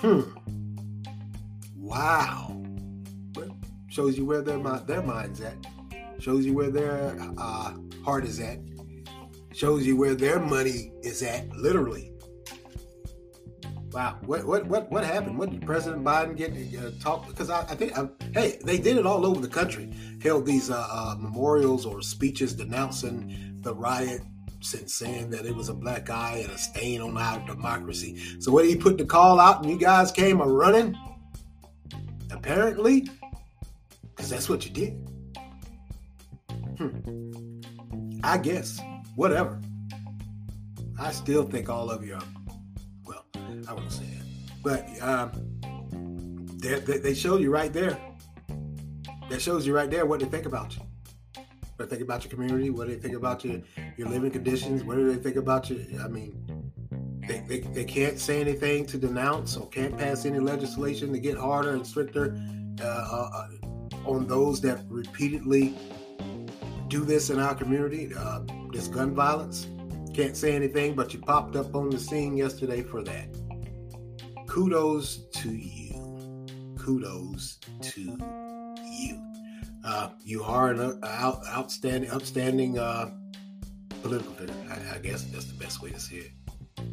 Hmm. 0.00 0.20
Wow. 1.76 2.62
Shows 3.88 4.16
you 4.16 4.24
where 4.24 4.42
their 4.42 4.58
their 4.86 5.02
mind's 5.02 5.40
at. 5.40 5.56
Shows 6.20 6.46
you 6.46 6.54
where 6.54 6.70
their 6.70 7.16
uh, 7.36 7.74
heart 8.04 8.24
is 8.24 8.38
at. 8.38 8.60
Shows 9.52 9.84
you 9.84 9.96
where 9.96 10.14
their 10.14 10.38
money 10.38 10.92
is 11.02 11.22
at, 11.24 11.48
literally. 11.56 12.12
Wow, 13.90 14.18
what 14.24 14.46
what 14.46 14.66
what 14.66 14.88
what 14.92 15.04
happened? 15.04 15.36
What 15.36 15.50
did 15.50 15.66
President 15.66 16.04
Biden 16.04 16.36
get 16.36 16.52
uh, 16.78 16.90
talk? 17.00 17.26
Because 17.26 17.50
I, 17.50 17.62
I 17.62 17.74
think, 17.74 17.98
uh, 17.98 18.06
hey, 18.34 18.60
they 18.62 18.78
did 18.78 18.98
it 18.98 19.06
all 19.06 19.26
over 19.26 19.40
the 19.40 19.48
country. 19.48 19.92
Held 20.22 20.46
these 20.46 20.70
uh, 20.70 20.86
uh, 20.88 21.16
memorials 21.18 21.84
or 21.84 22.02
speeches 22.02 22.54
denouncing 22.54 23.56
the 23.62 23.74
riot 23.74 24.20
and 24.74 24.90
saying 24.90 25.30
that 25.30 25.46
it 25.46 25.54
was 25.54 25.68
a 25.68 25.74
black 25.74 26.06
guy 26.06 26.40
and 26.42 26.50
a 26.50 26.58
stain 26.58 27.00
on 27.00 27.16
our 27.16 27.38
democracy. 27.46 28.18
So 28.40 28.50
what 28.50 28.64
he 28.64 28.76
put 28.76 28.98
the 28.98 29.04
call 29.04 29.38
out 29.40 29.62
and 29.62 29.70
you 29.70 29.78
guys 29.78 30.10
came 30.10 30.40
a 30.40 30.46
running? 30.46 30.96
Apparently, 32.30 33.08
because 34.02 34.30
that's 34.30 34.48
what 34.48 34.64
you 34.64 34.72
did. 34.72 35.08
Hmm. 36.76 37.60
I 38.22 38.38
guess. 38.38 38.80
Whatever. 39.14 39.60
I 40.98 41.12
still 41.12 41.44
think 41.44 41.68
all 41.68 41.90
of 41.90 42.04
you 42.04 42.14
are, 42.14 42.22
well, 43.04 43.24
I 43.68 43.72
won't 43.72 43.92
say 43.92 44.04
it. 44.04 44.22
But 44.62 44.86
um, 45.00 46.46
they, 46.58 46.78
they 46.80 47.14
showed 47.14 47.40
you 47.40 47.50
right 47.50 47.72
there. 47.72 47.96
That 49.30 49.40
shows 49.40 49.66
you 49.66 49.74
right 49.74 49.90
there 49.90 50.06
what 50.06 50.20
they 50.20 50.26
think 50.26 50.46
about 50.46 50.74
you. 50.76 50.82
What 51.78 51.88
they 51.90 51.94
think 51.94 52.08
about 52.08 52.24
your 52.24 52.32
community, 52.32 52.70
what 52.70 52.88
do 52.88 52.96
they 52.96 53.00
think 53.00 53.14
about 53.14 53.44
your, 53.44 53.60
your 53.96 54.08
living 54.08 54.32
conditions, 54.32 54.82
what 54.82 54.96
do 54.96 55.12
they 55.12 55.22
think 55.22 55.36
about 55.36 55.70
you? 55.70 55.86
I 56.02 56.08
mean, 56.08 56.72
they, 57.28 57.38
they, 57.46 57.60
they 57.60 57.84
can't 57.84 58.18
say 58.18 58.40
anything 58.40 58.84
to 58.86 58.98
denounce 58.98 59.56
or 59.56 59.68
can't 59.68 59.96
pass 59.96 60.24
any 60.24 60.40
legislation 60.40 61.12
to 61.12 61.20
get 61.20 61.38
harder 61.38 61.74
and 61.74 61.86
stricter 61.86 62.36
uh, 62.82 62.84
uh, 62.84 63.48
on 64.06 64.26
those 64.26 64.60
that 64.62 64.80
repeatedly 64.88 65.76
do 66.88 67.04
this 67.04 67.30
in 67.30 67.38
our 67.38 67.54
community, 67.54 68.12
uh, 68.12 68.40
this 68.72 68.88
gun 68.88 69.14
violence. 69.14 69.68
Can't 70.12 70.36
say 70.36 70.56
anything, 70.56 70.96
but 70.96 71.14
you 71.14 71.20
popped 71.20 71.54
up 71.54 71.76
on 71.76 71.90
the 71.90 71.98
scene 72.00 72.36
yesterday 72.36 72.82
for 72.82 73.04
that. 73.04 73.28
Kudos 74.48 75.28
to 75.34 75.50
you. 75.50 76.44
Kudos 76.76 77.60
to 77.82 78.18
you. 78.84 79.27
Uh, 79.88 80.10
you 80.22 80.42
are 80.42 80.70
an 80.70 81.00
out, 81.02 81.40
outstanding, 81.46 82.10
upstanding 82.10 82.78
uh, 82.78 83.10
political 84.02 84.34
figure. 84.34 84.54
I, 84.68 84.96
I 84.96 84.98
guess 84.98 85.22
that's 85.24 85.46
the 85.46 85.58
best 85.58 85.80
way 85.80 85.90
to 85.90 85.98
say 85.98 86.16
it. 86.16 86.32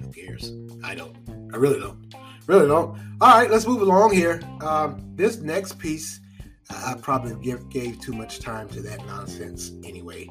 Who 0.02 0.10
cares? 0.14 0.54
I 0.82 0.96
don't. 0.96 1.14
I 1.54 1.58
really 1.58 1.78
don't. 1.78 2.16
Really 2.48 2.68
don't. 2.68 2.98
All 3.20 3.38
right, 3.38 3.52
let's 3.52 3.68
move 3.68 3.82
along 3.82 4.14
here. 4.14 4.40
Um, 4.62 5.12
this 5.16 5.40
next 5.40 5.78
piece, 5.78 6.22
I 6.70 6.96
probably 7.02 7.36
give, 7.44 7.68
gave 7.70 8.00
too 8.00 8.14
much 8.14 8.40
time 8.40 8.70
to 8.70 8.82
that 8.84 9.06
nonsense 9.06 9.74
anyway. 9.84 10.30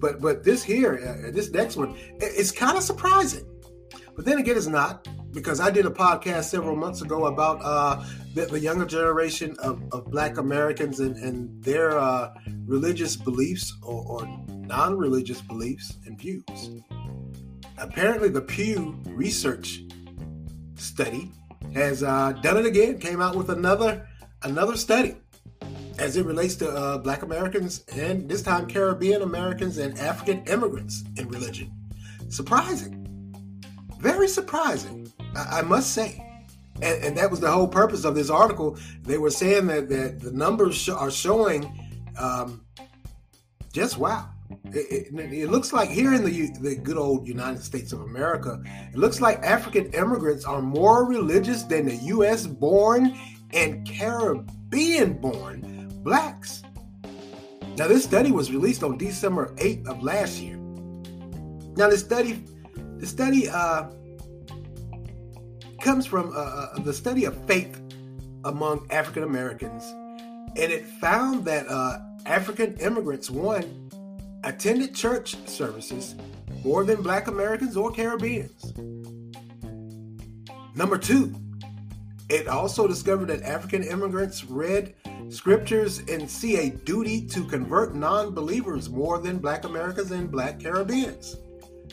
But 0.00 0.22
but 0.22 0.42
this 0.42 0.64
here, 0.64 0.94
uh, 1.26 1.30
this 1.32 1.50
next 1.50 1.76
one, 1.76 1.96
it's 2.18 2.50
kind 2.50 2.78
of 2.78 2.82
surprising. 2.82 3.44
But 4.14 4.24
then 4.24 4.38
again, 4.38 4.56
it's 4.56 4.66
not 4.66 5.06
because 5.36 5.60
I 5.60 5.70
did 5.70 5.84
a 5.84 5.90
podcast 5.90 6.44
several 6.44 6.74
months 6.74 7.02
ago 7.02 7.26
about 7.26 7.60
uh, 7.62 8.02
the, 8.34 8.46
the, 8.46 8.58
younger 8.58 8.86
generation 8.86 9.54
of, 9.58 9.82
of 9.92 10.10
Black 10.10 10.38
Americans 10.38 10.98
and, 10.98 11.14
and 11.16 11.62
their 11.62 11.98
uh, 11.98 12.32
religious 12.64 13.16
beliefs 13.16 13.76
or, 13.82 14.02
or 14.08 14.44
non-religious 14.48 15.42
beliefs 15.42 15.98
and 16.06 16.18
views. 16.18 16.70
Apparently, 17.76 18.30
the 18.30 18.40
Pew 18.40 18.98
Research 19.04 19.82
study 20.74 21.30
has 21.74 22.02
uh, 22.02 22.32
done 22.40 22.56
it 22.56 22.64
again. 22.64 22.98
Came 22.98 23.20
out 23.20 23.36
with 23.36 23.50
another 23.50 24.08
another 24.42 24.76
study 24.76 25.16
as 25.98 26.16
it 26.16 26.24
relates 26.24 26.54
to 26.56 26.70
uh, 26.70 26.96
Black 26.96 27.20
Americans 27.20 27.84
and 27.92 28.26
this 28.26 28.40
time 28.40 28.66
Caribbean 28.66 29.20
Americans 29.20 29.76
and 29.76 29.98
African 29.98 30.44
immigrants 30.46 31.04
in 31.18 31.28
religion. 31.28 31.70
Surprising. 32.30 33.02
Very 34.00 34.28
surprising, 34.28 35.10
I, 35.36 35.62
must 35.62 35.92
say. 35.92 36.22
And, 36.82 37.04
and, 37.04 37.18
that 37.18 37.30
was 37.30 37.40
the 37.40 37.50
whole 37.50 37.68
purpose 37.68 38.04
of 38.04 38.14
this 38.14 38.30
article. 38.30 38.78
They 39.02 39.18
were 39.18 39.30
saying 39.30 39.66
that, 39.68 39.88
that 39.88 40.20
the 40.20 40.32
numbers 40.32 40.76
sh- 40.76 40.90
are 40.90 41.10
showing 41.10 41.64
um, 42.18 42.64
just 43.72 43.98
wow. 43.98 44.28
It, 44.66 45.12
it, 45.12 45.32
it, 45.32 45.50
looks 45.50 45.72
like 45.72 45.88
here 45.88 46.14
in 46.14 46.24
the 46.24 46.50
the 46.60 46.76
good 46.76 46.96
old 46.96 47.26
United 47.26 47.62
States 47.62 47.92
of 47.92 48.02
America, 48.02 48.62
it 48.92 48.96
looks 48.96 49.20
like 49.20 49.42
African 49.42 49.92
immigrants 49.92 50.44
are 50.44 50.62
more 50.62 51.04
religious 51.04 51.64
than 51.64 51.86
the 51.86 51.96
U.S. 51.96 52.46
born 52.46 53.16
and 53.52 53.86
Caribbean 53.88 55.14
born 55.14 55.90
blacks. 56.02 56.62
Now, 57.76 57.88
this 57.88 58.04
study 58.04 58.32
was 58.32 58.50
released 58.50 58.82
on 58.82 58.96
December 58.96 59.52
8th 59.56 59.86
of 59.88 60.02
last 60.02 60.40
year. 60.40 60.56
Now, 61.76 61.90
the 61.90 61.98
study, 61.98 62.42
the 62.96 63.06
study 63.06 63.50
uh, 63.50 63.88
comes 65.80 66.06
from 66.06 66.30
uh, 66.30 66.40
uh, 66.40 66.78
the 66.80 66.92
study 66.92 67.24
of 67.24 67.36
faith 67.46 67.80
among 68.44 68.86
African 68.90 69.22
Americans, 69.22 69.84
and 70.56 70.72
it 70.72 70.86
found 70.86 71.44
that 71.44 71.66
uh, 71.68 71.98
African 72.24 72.74
immigrants, 72.74 73.30
one, 73.30 73.90
attended 74.44 74.94
church 74.94 75.36
services 75.46 76.14
more 76.64 76.84
than 76.84 77.02
Black 77.02 77.28
Americans 77.28 77.76
or 77.76 77.90
Caribbeans. 77.90 78.72
Number 80.74 80.98
two, 80.98 81.34
it 82.28 82.48
also 82.48 82.86
discovered 82.88 83.26
that 83.26 83.42
African 83.42 83.82
immigrants 83.82 84.44
read 84.44 84.94
scriptures 85.28 86.00
and 86.08 86.28
see 86.28 86.56
a 86.56 86.70
duty 86.70 87.26
to 87.28 87.44
convert 87.44 87.94
non 87.94 88.34
believers 88.34 88.90
more 88.90 89.18
than 89.18 89.38
Black 89.38 89.64
Americans 89.64 90.10
and 90.10 90.30
Black 90.30 90.58
Caribbeans. 90.60 91.36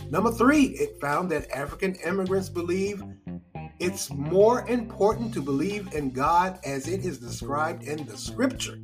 Number 0.09 0.31
three, 0.31 0.65
it 0.65 0.99
found 0.99 1.31
that 1.31 1.49
African 1.51 1.95
immigrants 2.05 2.49
believe 2.49 3.03
it's 3.79 4.11
more 4.11 4.67
important 4.67 5.33
to 5.33 5.41
believe 5.41 5.93
in 5.93 6.11
God 6.11 6.59
as 6.63 6.87
it 6.87 7.05
is 7.05 7.19
described 7.19 7.83
in 7.83 8.05
the 8.05 8.17
scripture. 8.17 8.79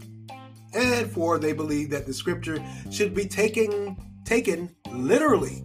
And 0.73 1.09
for 1.11 1.39
they 1.39 1.53
believe 1.53 1.89
that 1.91 2.05
the 2.05 2.13
scripture 2.13 2.63
should 2.91 3.13
be 3.13 3.25
taken 3.25 3.97
taken 4.25 4.75
literally. 4.91 5.63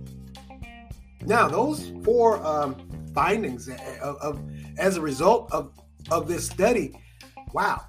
Now, 1.23 1.49
those 1.49 1.93
four 2.03 2.45
um, 2.45 2.77
findings 3.15 3.69
of, 3.69 4.17
of, 4.17 4.43
as 4.79 4.97
a 4.97 5.01
result 5.01 5.53
of 5.53 5.73
of 6.11 6.29
this 6.29 6.47
study, 6.47 6.95
wow, 7.53 7.83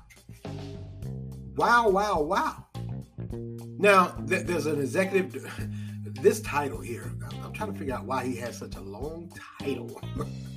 wow, 1.55 1.89
wow, 1.89 2.21
wow. 2.21 2.65
Now, 3.77 4.07
th- 4.27 4.45
there's 4.45 4.65
an 4.65 4.79
executive. 4.79 5.45
This 6.21 6.39
title 6.39 6.79
here, 6.79 7.11
I'm 7.43 7.51
trying 7.51 7.73
to 7.73 7.77
figure 7.77 7.93
out 7.93 8.05
why 8.05 8.25
he 8.25 8.37
has 8.37 8.57
such 8.57 8.75
a 8.77 8.81
long 8.81 9.29
title. 9.59 10.01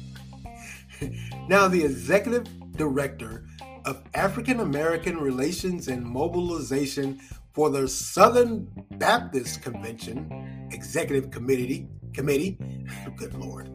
now, 1.49 1.69
the 1.69 1.85
executive 1.85 2.47
director 2.73 3.45
of 3.85 4.02
African 4.14 4.61
American 4.61 5.19
Relations 5.19 5.88
and 5.88 6.05
Mobilization 6.05 7.21
for 7.52 7.71
the 7.71 7.88
Southern 7.88 8.69
Baptist 8.93 9.62
Convention 9.62 10.69
Executive 10.73 11.31
Committee 11.31 11.88
Committee, 12.12 12.59
good 13.17 13.35
lord, 13.35 13.69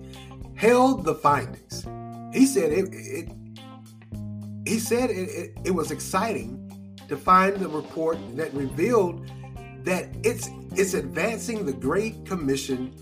held 0.55 1.03
the 1.03 1.15
findings. 1.15 1.85
He 2.33 2.45
said 2.45 2.71
it, 2.71 2.89
it 2.91 3.29
he 4.65 4.79
said 4.79 5.09
it, 5.09 5.29
it, 5.29 5.57
it 5.65 5.71
was 5.71 5.91
exciting 5.91 6.95
to 7.09 7.17
find 7.17 7.57
the 7.57 7.67
report 7.67 8.17
that 8.37 8.53
revealed 8.53 9.29
that 9.83 10.09
it's 10.23 10.49
it's 10.75 10.93
advancing 10.93 11.65
the 11.65 11.73
Great 11.73 12.25
Commission 12.25 12.93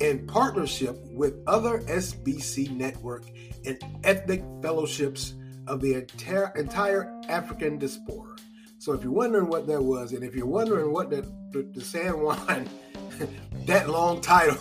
in 0.00 0.26
partnership 0.26 0.98
with 1.04 1.34
other 1.46 1.80
SBC 1.80 2.70
network 2.70 3.24
and 3.64 3.78
ethnic 4.04 4.44
fellowships 4.62 5.34
of 5.66 5.80
the 5.80 5.94
entire, 5.94 6.52
entire 6.56 7.20
African 7.28 7.78
diaspora. 7.78 8.36
So 8.78 8.92
if 8.92 9.02
you're 9.02 9.12
wondering 9.12 9.48
what 9.48 9.66
that 9.66 9.82
was, 9.82 10.12
and 10.12 10.22
if 10.22 10.34
you're 10.34 10.46
wondering 10.46 10.92
what 10.92 11.10
the, 11.10 11.22
the, 11.50 11.68
the 11.72 11.80
San 11.80 12.20
Juan, 12.20 12.68
that 13.66 13.88
long 13.88 14.20
title, 14.20 14.58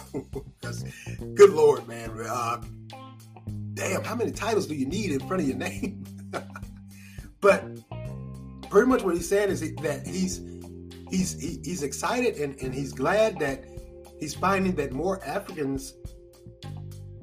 good 1.35 1.51
Lord, 1.51 1.87
man, 1.87 2.11
uh, 2.27 2.61
damn, 3.73 4.03
how 4.03 4.15
many 4.15 4.31
titles 4.31 4.67
do 4.67 4.75
you 4.75 4.87
need 4.87 5.11
in 5.11 5.19
front 5.27 5.41
of 5.41 5.47
your 5.47 5.57
name? 5.57 6.03
but 7.41 7.65
pretty 8.69 8.87
much 8.87 9.03
what 9.03 9.15
he's 9.15 9.29
saying 9.29 9.49
is 9.49 9.61
that 9.75 10.07
he's 10.07 10.41
he's 11.11 11.39
he's 11.39 11.83
excited 11.83 12.35
and, 12.37 12.59
and 12.61 12.73
he's 12.73 12.93
glad 12.93 13.37
that 13.39 13.63
he's 14.25 14.33
finding 14.33 14.73
that 14.73 14.91
more 14.91 15.23
Africans 15.23 15.93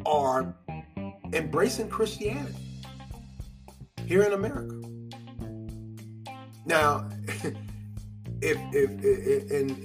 are 0.07 0.55
embracing 1.33 1.88
Christianity 1.88 2.55
here 4.07 4.23
in 4.23 4.35
America. 4.35 4.81
Now, 6.65 7.09
if 8.41 8.57
if, 8.73 9.51
and 9.51 9.85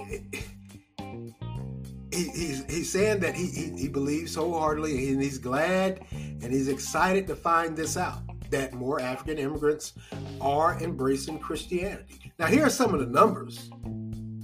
he, 2.12 2.28
he's 2.28 2.64
he's 2.70 2.92
saying 2.92 3.18
that 3.18 3.34
he, 3.34 3.46
he, 3.46 3.76
he 3.76 3.88
believes 3.88 4.36
wholeheartedly 4.36 5.10
and 5.10 5.20
he's 5.20 5.38
glad 5.38 6.04
and 6.12 6.52
he's 6.52 6.68
excited 6.68 7.26
to 7.26 7.34
find 7.34 7.76
this 7.76 7.96
out 7.96 8.22
that 8.50 8.74
more 8.74 9.00
African 9.00 9.38
immigrants 9.38 9.94
are 10.40 10.80
embracing 10.80 11.40
Christianity. 11.40 12.32
Now, 12.38 12.46
here 12.46 12.64
are 12.66 12.70
some 12.70 12.94
of 12.94 13.00
the 13.00 13.06
numbers. 13.06 13.70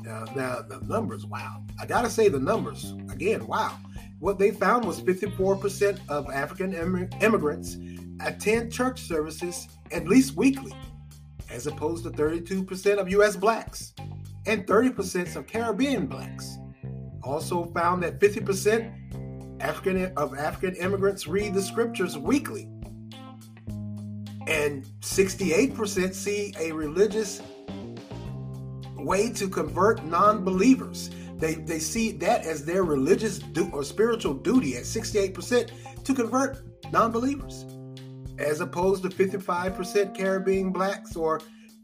Now, 0.05 0.25
now 0.37 0.61
the 0.61 0.81
numbers, 0.87 1.25
wow. 1.25 1.65
I 1.81 1.87
gotta 1.87 2.11
say 2.11 2.29
the 2.29 2.39
numbers 2.39 2.93
again, 3.11 3.47
wow. 3.47 3.79
What 4.19 4.39
they 4.39 4.51
found 4.51 4.85
was 4.85 5.01
54% 5.01 5.99
of 6.09 6.31
African 6.31 6.75
immigrants 7.21 7.79
attend 8.21 8.71
church 8.73 9.01
services 9.01 9.67
at 9.93 10.07
least 10.07 10.37
weekly, 10.37 10.75
as 11.51 11.67
opposed 11.67 12.05
to 12.05 12.11
32% 12.11 12.99
of 12.99 13.11
U.S. 13.11 13.35
blacks 13.35 13.95
and 14.47 14.67
30% 14.67 15.37
of 15.37 15.47
Caribbean 15.47 16.07
blacks. 16.07 16.59
Also 17.23 17.65
found 17.73 18.03
that 18.03 18.21
50% 18.21 19.63
African 19.63 20.13
of 20.19 20.37
African 20.37 20.75
immigrants 20.77 21.27
read 21.27 21.55
the 21.55 21.63
scriptures 21.63 22.19
weekly, 22.19 22.69
and 24.47 24.85
68% 25.01 26.15
see 26.15 26.55
a 26.61 26.73
religious 26.73 27.41
way 29.05 29.31
to 29.31 29.49
convert 29.49 30.05
non-believers. 30.05 31.11
They, 31.37 31.55
they 31.55 31.79
see 31.79 32.13
that 32.13 32.47
as 32.47 32.65
their 32.65 32.85
religious 32.85 33.39
du- 33.39 33.71
or 33.73 33.85
spiritual 33.85 34.35
duty 34.35 34.77
at 34.77 34.85
68% 34.85 36.05
to 36.05 36.15
convert 36.15 36.63
non-believers 36.93 37.67
as 38.39 38.61
opposed 38.61 39.03
to 39.03 39.09
55% 39.09 40.17
Caribbean 40.17 40.73
blacks 40.73 41.17
or 41.17 41.41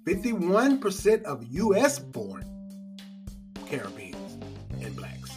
51% 0.07 1.23
of 1.25 1.45
US 1.45 1.99
born 1.99 2.45
Caribbeans 3.67 4.39
and 4.81 4.97
blacks, 4.97 5.31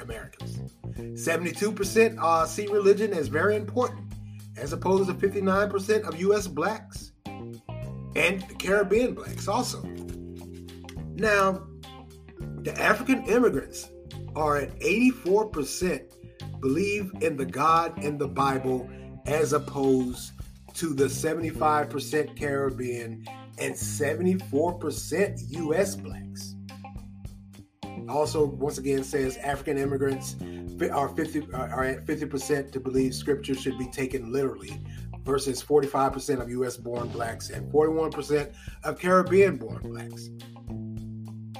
Americans. 0.00 0.58
72% 0.98 2.18
uh, 2.18 2.46
see 2.46 2.66
religion 2.68 3.12
as 3.12 3.28
very 3.28 3.56
important, 3.56 4.12
as 4.56 4.72
opposed 4.72 5.08
to 5.08 5.14
59% 5.14 6.08
of 6.08 6.18
US 6.20 6.46
blacks 6.46 7.12
and 8.16 8.58
Caribbean 8.58 9.14
blacks 9.14 9.48
also. 9.48 9.82
Now, 11.18 11.66
the 12.62 12.72
African 12.80 13.24
immigrants 13.24 13.90
are 14.36 14.56
at 14.56 14.78
84% 14.78 16.14
believe 16.60 17.12
in 17.20 17.36
the 17.36 17.44
God 17.44 18.02
in 18.04 18.18
the 18.18 18.28
Bible 18.28 18.88
as 19.26 19.52
opposed 19.52 20.32
to 20.74 20.94
the 20.94 21.04
75% 21.04 22.38
Caribbean 22.38 23.24
and 23.58 23.74
74% 23.74 25.38
US 25.50 25.96
blacks. 25.96 26.54
Also, 28.08 28.46
once 28.46 28.78
again, 28.78 29.02
says 29.02 29.36
African 29.38 29.76
immigrants 29.76 30.36
are 30.92 31.08
50 31.08 31.52
are 31.52 31.84
at 31.84 32.06
50% 32.06 32.70
to 32.70 32.80
believe 32.80 33.12
scripture 33.12 33.54
should 33.54 33.76
be 33.76 33.88
taken 33.88 34.32
literally, 34.32 34.80
versus 35.24 35.62
45% 35.62 36.40
of 36.40 36.48
US 36.50 36.76
born 36.76 37.08
blacks 37.08 37.50
and 37.50 37.70
41% 37.72 38.52
of 38.84 38.98
Caribbean 38.98 39.56
born 39.56 39.82
blacks. 39.82 40.30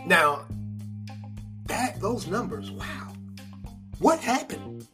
Now, 0.09 0.47
that 1.66 2.01
those 2.01 2.27
numbers, 2.27 2.71
wow. 2.71 3.12
What 3.99 4.18
happened? 4.21 4.88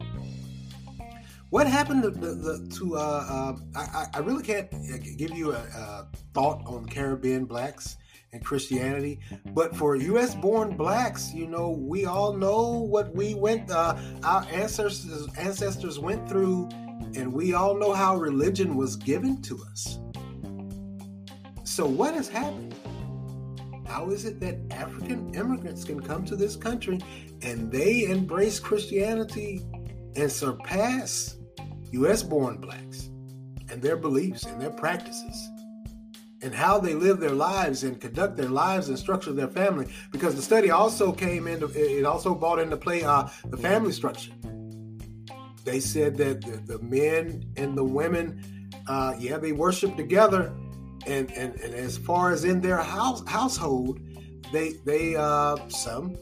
What 1.50 1.68
happened 1.68 2.02
to, 2.02 2.10
the, 2.10 2.68
to 2.78 2.96
uh, 2.96 2.98
uh, 2.98 3.56
I, 3.76 4.06
I, 4.12 4.18
really 4.18 4.42
can't 4.42 4.68
give 5.16 5.30
you 5.30 5.52
a, 5.52 5.58
a, 5.58 6.08
thought 6.32 6.62
on 6.66 6.86
Caribbean 6.86 7.44
blacks 7.44 7.96
and 8.32 8.44
Christianity, 8.44 9.20
but 9.54 9.76
for 9.76 9.94
U.S. 9.94 10.34
born 10.34 10.76
blacks, 10.76 11.32
you 11.32 11.46
know, 11.46 11.70
we 11.70 12.06
all 12.06 12.32
know 12.32 12.80
what 12.80 13.14
we 13.14 13.34
went, 13.34 13.70
uh, 13.70 13.96
our 14.24 14.44
ancestors 14.50 15.28
ancestors 15.38 16.00
went 16.00 16.28
through, 16.28 16.68
and 17.14 17.32
we 17.32 17.54
all 17.54 17.76
know 17.76 17.92
how 17.92 18.16
religion 18.16 18.74
was 18.74 18.96
given 18.96 19.40
to 19.42 19.62
us. 19.70 20.00
So, 21.62 21.86
what 21.86 22.14
has 22.14 22.28
happened? 22.28 22.73
How 23.94 24.10
is 24.10 24.24
it 24.24 24.40
that 24.40 24.56
African 24.72 25.32
immigrants 25.36 25.84
can 25.84 26.00
come 26.00 26.24
to 26.24 26.34
this 26.34 26.56
country 26.56 26.98
and 27.42 27.70
they 27.70 28.06
embrace 28.06 28.58
Christianity 28.58 29.64
and 30.16 30.32
surpass 30.32 31.36
U.S. 31.92 32.24
born 32.24 32.56
blacks 32.56 33.10
and 33.70 33.80
their 33.80 33.96
beliefs 33.96 34.46
and 34.46 34.60
their 34.60 34.72
practices? 34.72 35.48
and 36.42 36.54
how 36.54 36.78
they 36.78 36.92
live 36.92 37.20
their 37.20 37.30
lives 37.30 37.84
and 37.84 37.98
conduct 37.98 38.36
their 38.36 38.50
lives 38.50 38.90
and 38.90 38.98
structure 38.98 39.32
their 39.32 39.48
family. 39.48 39.90
Because 40.12 40.36
the 40.36 40.42
study 40.42 40.70
also 40.70 41.10
came 41.10 41.46
into 41.46 41.68
it 41.74 42.04
also 42.04 42.34
brought 42.34 42.58
into 42.58 42.76
play 42.76 43.02
uh, 43.02 43.28
the 43.46 43.56
family 43.56 43.92
structure. 43.92 44.32
They 45.64 45.80
said 45.80 46.18
that 46.18 46.42
the, 46.42 46.76
the 46.76 46.82
men 46.82 47.50
and 47.56 47.78
the 47.78 47.84
women, 47.84 48.70
uh, 48.86 49.14
yeah, 49.18 49.38
they 49.38 49.52
worship 49.52 49.96
together, 49.96 50.54
and, 51.06 51.30
and 51.32 51.54
and 51.60 51.74
as 51.74 51.98
far 51.98 52.32
as 52.32 52.44
in 52.44 52.60
their 52.60 52.78
house 52.78 53.26
household, 53.26 54.00
they 54.52 54.74
they 54.84 55.16
uh, 55.16 55.56
some 55.68 56.16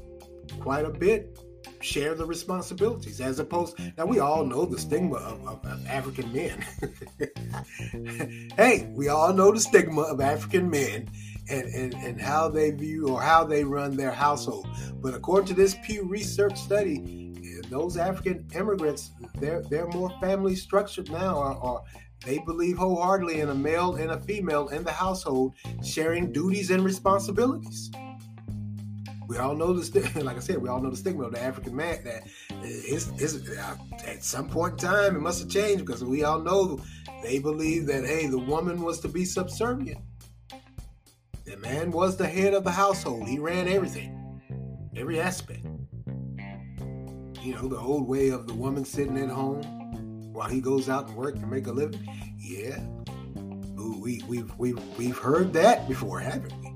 quite 0.60 0.84
a 0.84 0.90
bit 0.90 1.38
share 1.80 2.14
the 2.14 2.24
responsibilities 2.24 3.20
as 3.20 3.40
opposed 3.40 3.76
now 3.98 4.06
we 4.06 4.20
all 4.20 4.44
know 4.44 4.64
the 4.64 4.78
stigma 4.78 5.16
of, 5.16 5.44
of, 5.48 5.64
of 5.66 5.86
african 5.86 6.32
men. 6.32 6.64
Hey 8.56 8.88
we 8.94 9.08
all 9.08 9.32
know 9.32 9.50
the 9.50 9.58
stigma 9.58 10.02
of 10.02 10.20
african 10.20 10.70
men 10.70 11.10
and, 11.50 11.66
and, 11.74 11.94
and 11.94 12.20
how 12.20 12.48
they 12.48 12.70
view 12.70 13.08
or 13.08 13.20
how 13.20 13.44
they 13.44 13.64
run 13.64 13.96
their 13.96 14.12
household. 14.12 14.68
But 15.00 15.14
according 15.14 15.48
to 15.48 15.54
this 15.54 15.76
pew 15.84 16.04
research 16.04 16.56
study 16.56 17.22
those 17.72 17.96
african 17.96 18.46
immigrants 18.54 19.12
they're 19.36 19.62
they're 19.62 19.88
more 19.88 20.10
family 20.20 20.54
structured 20.54 21.10
now 21.10 21.36
or, 21.36 21.54
or 21.56 21.82
they 22.24 22.38
believe 22.38 22.76
wholeheartedly 22.76 23.40
in 23.40 23.48
a 23.48 23.54
male 23.54 23.96
and 23.96 24.10
a 24.10 24.20
female 24.20 24.68
in 24.68 24.84
the 24.84 24.92
household 24.92 25.54
sharing 25.82 26.32
duties 26.32 26.70
and 26.70 26.84
responsibilities 26.84 27.90
we 29.32 29.38
all 29.38 29.54
know 29.54 29.72
the 29.72 30.22
like 30.24 30.36
I 30.36 30.40
said, 30.40 30.58
we 30.58 30.68
all 30.68 30.78
know 30.78 30.90
the 30.90 30.96
stigma 30.96 31.24
of 31.24 31.32
the 31.32 31.42
African 31.42 31.74
man 31.74 32.04
that 32.04 32.24
uh, 32.50 34.06
at 34.06 34.22
some 34.22 34.46
point 34.46 34.74
in 34.74 34.78
time 34.78 35.16
it 35.16 35.20
must 35.20 35.40
have 35.40 35.48
changed 35.48 35.86
because 35.86 36.04
we 36.04 36.22
all 36.22 36.40
know 36.40 36.78
they 37.22 37.38
believe 37.38 37.86
that 37.86 38.04
hey, 38.04 38.26
the 38.26 38.38
woman 38.38 38.82
was 38.82 39.00
to 39.00 39.08
be 39.08 39.24
subservient. 39.24 40.00
The 41.46 41.56
man 41.56 41.92
was 41.92 42.18
the 42.18 42.26
head 42.26 42.52
of 42.52 42.64
the 42.64 42.70
household. 42.70 43.26
He 43.26 43.38
ran 43.38 43.68
everything, 43.68 44.40
every 44.94 45.18
aspect. 45.18 45.64
You 47.40 47.54
know, 47.54 47.68
the 47.68 47.78
old 47.78 48.06
way 48.06 48.28
of 48.28 48.46
the 48.46 48.54
woman 48.54 48.84
sitting 48.84 49.16
at 49.16 49.30
home 49.30 49.81
while 50.32 50.48
he 50.48 50.60
goes 50.60 50.88
out 50.88 51.08
and 51.08 51.16
work 51.16 51.38
to 51.38 51.46
make 51.46 51.66
a 51.66 51.72
living. 51.72 52.08
Yeah, 52.38 52.80
we 53.76 54.22
we've 54.26 54.52
we've 54.58 54.98
we've 54.98 55.18
heard 55.18 55.52
that 55.54 55.88
before, 55.88 56.20
haven't 56.20 56.52
we? 56.62 56.70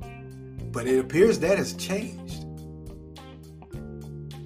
But 0.71 0.87
it 0.87 0.99
appears 0.99 1.39
that 1.41 1.59
has 1.59 1.73
changed. 1.75 2.45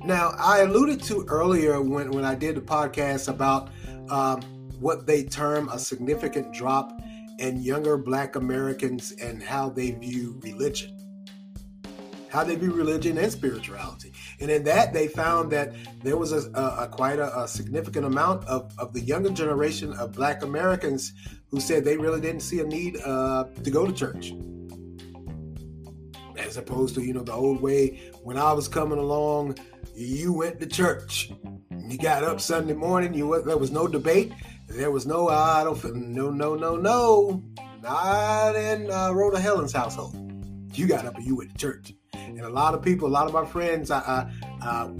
Now, 0.05 0.33
I 0.39 0.61
alluded 0.61 1.03
to 1.05 1.27
earlier 1.29 1.83
when, 1.83 2.11
when 2.11 2.25
I 2.25 2.35
did 2.35 2.57
the 2.57 2.63
podcast 2.63 3.29
about 3.29 3.69
um, 4.09 4.41
what 4.81 5.07
they 5.07 5.25
term 5.25 5.69
a 5.69 5.79
significant 5.79 6.55
drop 6.55 7.03
in 7.39 7.61
younger 7.63 7.99
black 7.99 8.35
Americans 8.35 9.13
and 9.13 9.43
how 9.43 9.69
they 9.69 9.91
view 9.91 10.41
religion. 10.43 10.97
How 12.29 12.45
they 12.45 12.55
view 12.55 12.73
religion 12.73 13.19
and 13.19 13.31
spirituality. 13.31 14.13
And 14.41 14.51
in 14.51 14.65
that, 14.65 14.93
they 14.93 15.07
found 15.07 15.53
that 15.53 15.75
there 16.03 16.17
was 16.17 16.33
a, 16.33 16.51
a, 16.53 16.85
a 16.85 16.89
quite 16.89 17.19
a, 17.19 17.43
a, 17.43 17.47
significant 17.47 18.07
amount 18.07 18.47
of, 18.47 18.73
of 18.79 18.95
the 18.95 19.01
younger 19.01 19.31
generation 19.31 19.93
of 19.95 20.13
black 20.13 20.43
Americans 20.43 21.13
who 21.51 21.61
said 21.61 21.85
they 21.85 21.97
really 21.97 22.21
didn't 22.21 22.41
see 22.41 22.61
a 22.61 22.65
need 22.65 22.97
uh, 23.05 23.45
to 23.63 23.71
go 23.71 23.87
to 23.87 23.93
church 23.93 24.33
as 26.39 26.57
opposed 26.57 26.95
to 26.95 27.03
you 27.03 27.13
know 27.13 27.23
the 27.23 27.33
old 27.33 27.61
way 27.61 28.01
when 28.23 28.39
I 28.39 28.53
was 28.53 28.67
coming 28.67 28.99
along 28.99 29.59
you 29.95 30.33
went 30.33 30.61
to 30.61 30.67
church. 30.67 31.31
You 31.71 31.99
got 31.99 32.25
up 32.25 32.41
Sunday 32.41 32.75
morning. 32.75 33.13
You 33.13 33.43
there 33.45 33.59
was 33.59 33.71
no 33.71 33.87
debate. 33.87 34.33
There 34.69 34.91
was 34.91 35.07
no 35.07 35.29
I 35.29 35.65
don't 35.65 35.83
no 35.95 36.31
no 36.31 36.55
no 36.55 36.77
no 36.77 37.43
not 37.83 38.57
in 38.57 38.91
uh, 38.91 39.13
Rhoda 39.13 39.41
Helen's 39.41 39.73
household. 39.73 40.17
You 40.75 40.87
got 40.87 41.05
up 41.05 41.17
and 41.17 41.27
you 41.27 41.37
went 41.37 41.51
to 41.53 41.59
church. 41.59 41.93
And 42.15 42.41
a 42.41 42.49
lot 42.49 42.75
of 42.75 42.83
people, 42.83 43.09
a 43.09 43.11
lot 43.11 43.27
of 43.27 43.33
my 43.33 43.45
friends, 43.45 43.91
I, 43.91 43.99
I, 43.99 44.67
uh, 44.67 44.91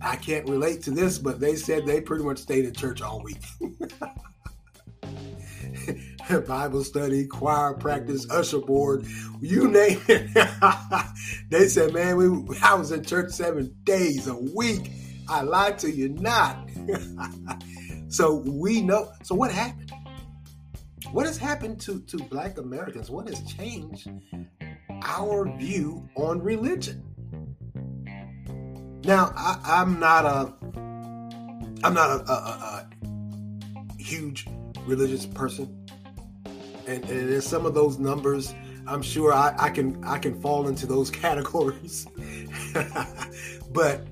I 0.00 0.16
can't 0.16 0.48
relate 0.48 0.82
to 0.82 0.90
this, 0.90 1.18
but 1.18 1.40
they 1.40 1.56
said 1.56 1.86
they 1.86 2.00
pretty 2.00 2.24
much 2.24 2.38
stayed 2.38 2.64
in 2.64 2.72
church 2.72 3.02
all 3.02 3.22
week. 3.22 3.42
Bible 6.46 6.82
study, 6.82 7.26
choir 7.26 7.74
practice, 7.74 8.28
usher 8.30 8.58
board, 8.58 9.06
you 9.40 9.68
name 9.68 10.00
it. 10.08 10.30
they 11.50 11.68
said, 11.68 11.92
man, 11.92 12.16
we 12.16 12.58
I 12.62 12.74
was 12.74 12.90
in 12.90 13.04
church 13.04 13.30
seven 13.30 13.74
days 13.84 14.26
a 14.26 14.34
week. 14.34 14.90
I 15.28 15.42
lied 15.42 15.78
to 15.80 15.90
you 15.90 16.08
not. 16.08 16.68
so 18.08 18.34
we 18.34 18.80
know. 18.80 19.12
So 19.22 19.34
what 19.34 19.52
happened? 19.52 19.92
What 21.12 21.26
has 21.26 21.38
happened 21.38 21.80
to, 21.82 22.00
to 22.00 22.16
black 22.16 22.58
Americans? 22.58 23.10
What 23.10 23.28
has 23.28 23.40
changed 23.42 24.10
our 25.02 25.48
view 25.56 26.08
on 26.16 26.40
religion? 26.42 27.02
Now, 29.04 29.32
I, 29.36 29.82
am 29.82 30.00
not 30.00 30.24
a 30.24 30.52
I'm 31.84 31.94
not 31.94 32.10
a, 32.10 32.30
a, 32.30 32.34
a, 32.34 32.88
huge 33.98 34.46
religious 34.86 35.26
person 35.26 35.86
and, 36.86 37.04
and 37.04 37.30
in 37.30 37.40
some 37.40 37.66
of 37.66 37.74
those 37.74 37.98
numbers, 37.98 38.54
I'm 38.86 39.02
sure 39.02 39.32
I, 39.32 39.54
I 39.58 39.70
can 39.70 40.02
I 40.04 40.18
can 40.18 40.40
fall 40.40 40.68
into 40.68 40.86
those 40.86 41.10
categories. 41.22 42.06
but 43.70 44.06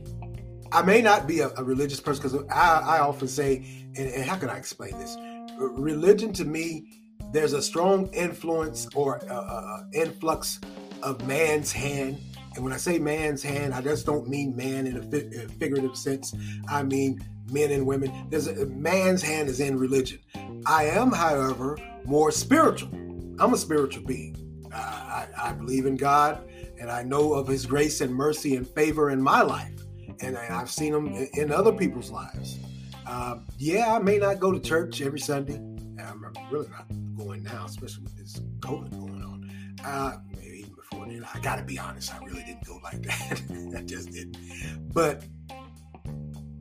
I 0.73 0.83
may 0.83 1.01
not 1.01 1.27
be 1.27 1.41
a, 1.41 1.51
a 1.57 1.63
religious 1.63 2.01
person 2.01 2.23
because 2.23 2.45
I, 2.51 2.97
I 2.97 2.99
often 2.99 3.29
say, 3.29 3.65
and, 3.97 4.09
and 4.09 4.25
how 4.25 4.37
can 4.37 4.51
I 4.51 4.57
explain 4.57 4.99
this? 4.99 5.17
Religion 5.57 6.33
to 6.35 6.45
me, 6.45 7.05
there's 7.33 7.53
a 7.53 7.63
strong 7.63 8.09
influence 8.13 8.89
or 8.95 9.25
uh, 9.31 9.35
uh, 9.35 9.85
influx 9.93 10.61
of 11.05 11.25
man's 11.27 11.71
hand. 11.71 12.19
And 12.55 12.65
when 12.65 12.73
I 12.73 12.77
say 12.77 12.99
man's 12.99 13.43
hand, 13.43 13.75
I 13.75 13.81
just 13.81 14.07
don't 14.07 14.29
mean 14.29 14.57
man 14.57 14.87
in 14.87 14.97
a, 14.97 15.03
fi- 15.03 15.37
a 15.37 15.49
figurative 15.49 15.97
sense. 15.97 16.35
I 16.69 16.83
mean 16.83 17.25
men 17.51 17.71
and 17.71 17.87
women. 17.87 18.11
There's 18.31 18.47
a 18.47 18.67
man's 18.67 19.23
hand 19.23 19.49
is 19.49 19.61
in 19.61 19.79
religion. 19.79 20.19
I 20.67 20.85
am, 20.87 21.13
however, 21.13 21.77
more 22.05 22.31
spiritual. 22.31 22.91
I'm 23.39 23.53
a 23.53 23.57
spiritual 23.57 24.05
being. 24.05 24.41
Uh, 24.73 24.77
I, 24.77 25.27
I, 25.37 25.53
believe 25.53 25.87
in 25.87 25.97
God, 25.97 26.49
and 26.81 26.91
I 26.91 27.03
know 27.03 27.35
of 27.35 27.47
His 27.47 27.67
grace 27.67 28.01
and 28.01 28.13
mercy 28.13 28.57
and 28.57 28.67
favor 28.67 29.11
in 29.11 29.23
my 29.23 29.43
life, 29.43 29.73
and 30.21 30.37
I, 30.37 30.45
have 30.47 30.71
seen 30.71 30.93
them 30.93 31.09
in, 31.09 31.29
in 31.35 31.53
other 31.53 31.73
people's 31.73 32.11
lives. 32.11 32.59
Uh, 33.07 33.37
yeah, 33.59 33.95
I 33.95 33.99
may 34.01 34.19
not 34.19 34.41
go 34.41 34.51
to 34.51 34.59
church 34.59 35.01
every 35.01 35.21
Sunday. 35.21 35.57
I'm 36.03 36.25
really 36.51 36.69
not 36.71 36.87
going 37.17 37.45
now, 37.45 37.67
especially 37.67 38.05
with 38.05 38.17
this 38.17 38.41
COVID 38.61 38.91
going 38.91 39.23
on. 39.23 39.51
Uh, 39.85 40.17
then. 41.09 41.27
I 41.33 41.41
got 41.41 41.57
to 41.57 41.63
be 41.63 41.79
honest, 41.79 42.15
I 42.15 42.19
really 42.25 42.43
didn't 42.43 42.65
go 42.65 42.81
like 42.83 43.03
that. 43.07 43.43
I 43.77 43.83
just 43.83 44.11
didn't. 44.11 44.37
But 44.93 45.25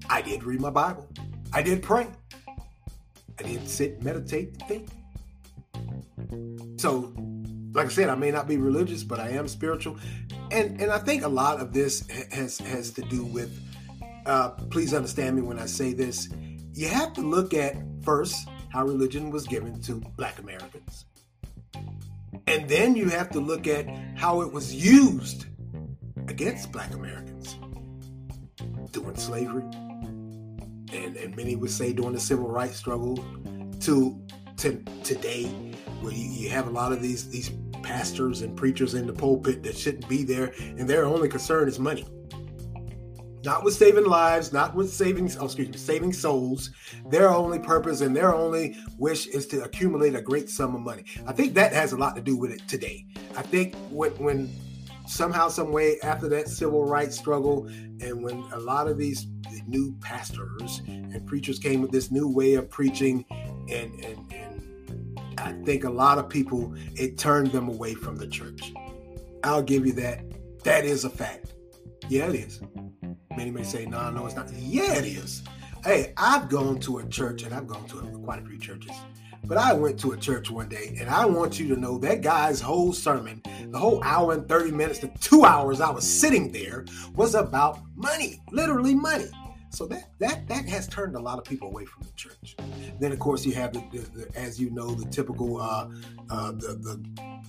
I 0.10 0.22
did 0.22 0.44
read 0.44 0.62
my 0.62 0.70
Bible. 0.70 1.08
I 1.52 1.62
did 1.62 1.82
pray. 1.82 2.08
I 3.40 3.44
did 3.44 3.68
sit, 3.68 4.04
meditate, 4.04 4.56
think. 4.68 4.90
So, 6.78 7.14
like 7.74 7.88
I 7.88 7.90
said, 7.90 8.10
I 8.10 8.16
may 8.16 8.32
not 8.32 8.48
be 8.48 8.58
religious, 8.58 9.04
but 9.04 9.20
I 9.20 9.30
am 9.30 9.48
spiritual, 9.48 9.98
and 10.52 10.80
and 10.80 10.92
I 10.92 11.00
think 11.00 11.24
a 11.24 11.28
lot 11.28 11.60
of 11.60 11.74
this 11.74 12.08
has 12.32 12.60
has 12.60 12.92
to 12.92 13.02
do 13.04 13.26
with. 13.26 13.60
Uh, 14.26 14.50
please 14.70 14.94
understand 14.94 15.36
me 15.36 15.42
when 15.42 15.60
I 15.60 15.66
say 15.66 15.94
this. 15.94 16.30
You 16.74 16.88
have 16.88 17.14
to 17.14 17.22
look 17.22 17.54
at 17.54 17.76
first 18.04 18.48
how 18.70 18.86
religion 18.86 19.30
was 19.30 19.46
given 19.46 19.82
to 19.84 19.96
Black 20.18 20.40
Americans, 20.40 21.06
and 22.48 22.68
then 22.70 22.96
you 22.96 23.10
have 23.10 23.30
to 23.32 23.40
look 23.40 23.68
at 23.68 23.88
how 24.16 24.42
it 24.42 24.52
was 24.52 24.74
used 24.74 25.46
against 26.28 26.72
Black 26.72 26.94
Americans 26.94 27.58
during 28.92 29.16
slavery, 29.16 29.64
and, 30.94 31.18
and 31.18 31.36
many 31.36 31.56
would 31.56 31.72
say 31.72 31.94
during 31.94 32.14
the 32.14 32.20
civil 32.20 32.48
rights 32.48 32.78
struggle 32.78 33.18
to 33.82 34.20
to 34.58 34.82
today 35.04 35.46
where 36.02 36.14
you, 36.14 36.30
you 36.30 36.50
have 36.50 36.68
a 36.68 36.70
lot 36.70 36.92
of 36.92 37.02
these 37.02 37.30
these 37.30 37.52
pastors 37.82 38.42
and 38.42 38.56
preachers 38.56 38.94
in 38.94 39.06
the 39.08 39.14
pulpit 39.14 39.62
that 39.64 39.76
shouldn't 39.76 40.08
be 40.08 40.24
there 40.24 40.54
and 40.60 40.90
their 40.90 41.06
only 41.06 41.28
concern 41.28 41.68
is 41.68 41.80
money 41.80 42.06
not 43.44 43.64
with 43.64 43.74
saving 43.74 44.06
lives, 44.06 44.54
not 44.54 44.76
with 44.76 44.92
saving, 44.92 45.30
oh, 45.40 45.46
excuse 45.46 45.70
me, 45.70 45.78
saving 45.78 46.14
souls. 46.14 46.72
Their 47.10 47.30
only 47.30 47.60
purpose 47.60 48.02
and 48.02 48.16
their 48.16 48.34
only 48.34 48.78
wish 48.98 49.28
is 49.28 49.48
to 49.48 49.64
accumulate 49.64 50.16
a 50.16 50.22
great 50.22 50.50
sum 50.50 50.76
of 50.76 50.82
money. 50.82 51.06
I 51.28 51.34
think 51.34 51.54
that 51.56 51.74
has 51.74 51.92
a 51.92 51.98
lot 51.98 52.16
to 52.16 52.22
do 52.22 52.38
with 52.38 52.52
it 52.52 52.68
today. 52.68 53.06
I 53.36 53.42
think 53.42 53.76
when, 53.90 54.12
when 54.14 54.52
somehow, 55.08 55.50
some 55.50 55.72
way, 55.72 56.00
after 56.02 56.30
that 56.30 56.48
civil 56.48 56.86
rights 56.86 57.18
struggle, 57.18 57.68
and 58.02 58.24
when 58.24 58.44
a 58.54 58.60
lot 58.60 58.88
of 58.88 58.98
these 58.98 59.28
new 59.68 59.96
pastors 60.02 60.82
and 60.88 61.26
preachers 61.28 61.60
came 61.60 61.82
with 61.82 61.92
this 61.92 62.12
new 62.12 62.28
way 62.28 62.56
of 62.56 62.70
preaching 62.70 63.26
and 63.70 63.94
and, 64.04 64.34
and 64.34 64.54
I 65.38 65.52
think 65.64 65.84
a 65.84 65.90
lot 65.90 66.18
of 66.18 66.30
people, 66.30 66.74
it 66.96 67.18
turned 67.18 67.52
them 67.52 67.68
away 67.68 67.94
from 67.96 68.16
the 68.16 68.28
church. 68.28 68.74
I'll 69.44 69.62
give 69.62 69.86
you 69.86 69.94
that. 69.94 70.24
That 70.64 70.86
is 70.86 71.04
a 71.04 71.10
fact. 71.10 71.54
Yeah, 72.10 72.30
it 72.30 72.36
is. 72.36 72.62
Many 73.36 73.52
may 73.52 73.64
say, 73.64 73.86
no, 73.86 74.12
no, 74.12 74.26
it's 74.26 74.36
not. 74.36 74.52
Yeah, 74.54 74.94
it 74.96 75.06
is. 75.06 75.44
Hey, 75.84 76.14
I've 76.18 76.50
gone 76.50 76.80
to 76.82 77.00
a 77.00 77.08
church, 77.08 77.44
and 77.44 77.54
I've 77.54 77.68
gone 77.68 77.86
to 77.88 77.98
quite 78.24 78.40
a 78.40 78.46
few 78.46 78.58
churches, 78.58 78.92
but 79.46 79.58
I 79.58 79.74
went 79.74 80.00
to 80.02 80.12
a 80.12 80.18
church 80.18 80.50
one 80.50 80.70
day, 80.70 80.96
and 81.00 81.10
I 81.10 81.26
want 81.26 81.60
you 81.60 81.68
to 81.74 81.80
know 81.80 81.98
that 82.00 82.22
guy's 82.22 82.62
whole 82.62 82.94
sermon, 82.94 83.42
the 83.70 83.80
whole 83.80 84.02
hour 84.04 84.34
and 84.34 84.48
30 84.48 84.72
minutes 84.72 85.00
to 85.00 85.08
two 85.20 85.44
hours 85.46 85.82
I 85.82 85.90
was 85.90 86.08
sitting 86.08 86.52
there, 86.52 86.86
was 87.16 87.36
about 87.36 87.80
money, 87.96 88.42
literally 88.52 88.96
money. 88.96 89.30
So 89.74 89.88
that 89.88 90.10
that 90.20 90.48
that 90.50 90.70
has 90.70 90.88
turned 90.88 91.16
a 91.16 91.20
lot 91.20 91.40
of 91.40 91.46
people 91.46 91.68
away 91.68 91.86
from 91.86 92.04
the 92.04 92.12
church. 92.12 92.56
Then 93.00 93.12
of 93.12 93.18
course 93.18 93.44
you 93.44 93.54
have 93.54 93.74
the, 93.74 93.84
the, 93.92 94.26
the 94.26 94.40
as 94.40 94.62
you 94.62 94.70
know 94.70 94.94
the 94.94 95.10
typical 95.10 95.60
uh, 95.60 95.90
uh, 96.30 96.52
the 96.52 96.78
the 96.80 97.04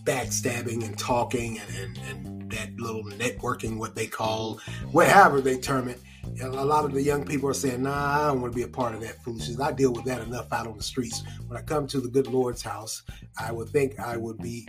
backstabbing 0.04 0.84
and 0.84 0.98
talking 0.98 1.58
and, 1.58 1.76
and, 1.76 1.98
and 2.08 2.52
that 2.52 2.74
little 2.78 3.04
networking 3.04 3.78
what 3.78 3.94
they 3.94 4.06
call 4.06 4.58
whatever 4.92 5.42
they 5.42 5.58
term 5.58 5.87
it. 5.88 6.00
A 6.42 6.48
lot 6.48 6.87
of 6.87 6.94
the 6.94 7.02
young 7.02 7.26
people 7.26 7.50
are 7.50 7.54
saying, 7.54 7.82
"Nah, 7.82 8.22
I 8.22 8.28
don't 8.28 8.40
want 8.40 8.54
to 8.54 8.56
be 8.56 8.62
a 8.62 8.68
part 8.68 8.94
of 8.94 9.02
that 9.02 9.22
foolishness. 9.22 9.60
I 9.60 9.72
deal 9.72 9.92
with 9.92 10.06
that 10.06 10.22
enough 10.22 10.50
out 10.50 10.66
on 10.66 10.78
the 10.78 10.82
streets. 10.82 11.22
When 11.46 11.58
I 11.58 11.62
come 11.62 11.87
to 11.88 12.00
the 12.00 12.08
good 12.08 12.26
Lord's 12.26 12.62
house, 12.62 13.02
I 13.38 13.52
would 13.52 13.68
think 13.68 14.00
I 14.00 14.16
would 14.16 14.38
be 14.38 14.66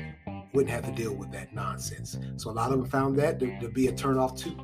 wouldn't 0.53 0.71
have 0.71 0.85
to 0.85 0.91
deal 0.91 1.15
with 1.15 1.31
that 1.31 1.53
nonsense." 1.55 2.17
So 2.35 2.49
a 2.49 2.51
lot 2.51 2.73
of 2.73 2.79
them 2.79 2.89
found 2.89 3.17
that 3.19 3.39
to, 3.39 3.59
to 3.61 3.69
be 3.69 3.87
a 3.87 3.93
turnoff 3.93 4.37
too 4.37 4.57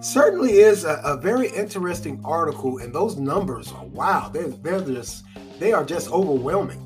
certainly 0.00 0.58
is 0.58 0.84
a, 0.84 1.00
a, 1.04 1.16
very 1.16 1.48
interesting 1.48 2.20
article, 2.24 2.78
and 2.78 2.94
those 2.94 3.16
numbers 3.16 3.72
are 3.72 3.86
wow. 3.86 4.28
They're 4.28 4.48
they're 4.48 4.80
just 4.80 5.24
they 5.58 5.72
are 5.72 5.84
just 5.84 6.10
overwhelming. 6.10 6.84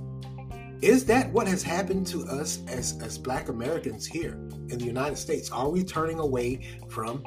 Is 0.80 1.04
that 1.06 1.30
what 1.30 1.46
has 1.46 1.62
happened 1.62 2.06
to 2.08 2.24
us 2.24 2.60
as 2.68 2.98
as 3.02 3.18
Black 3.18 3.48
Americans 3.48 4.06
here 4.06 4.32
in 4.68 4.78
the 4.78 4.84
United 4.84 5.16
States? 5.16 5.50
Are 5.50 5.68
we 5.68 5.84
turning 5.84 6.18
away 6.18 6.78
from 6.88 7.24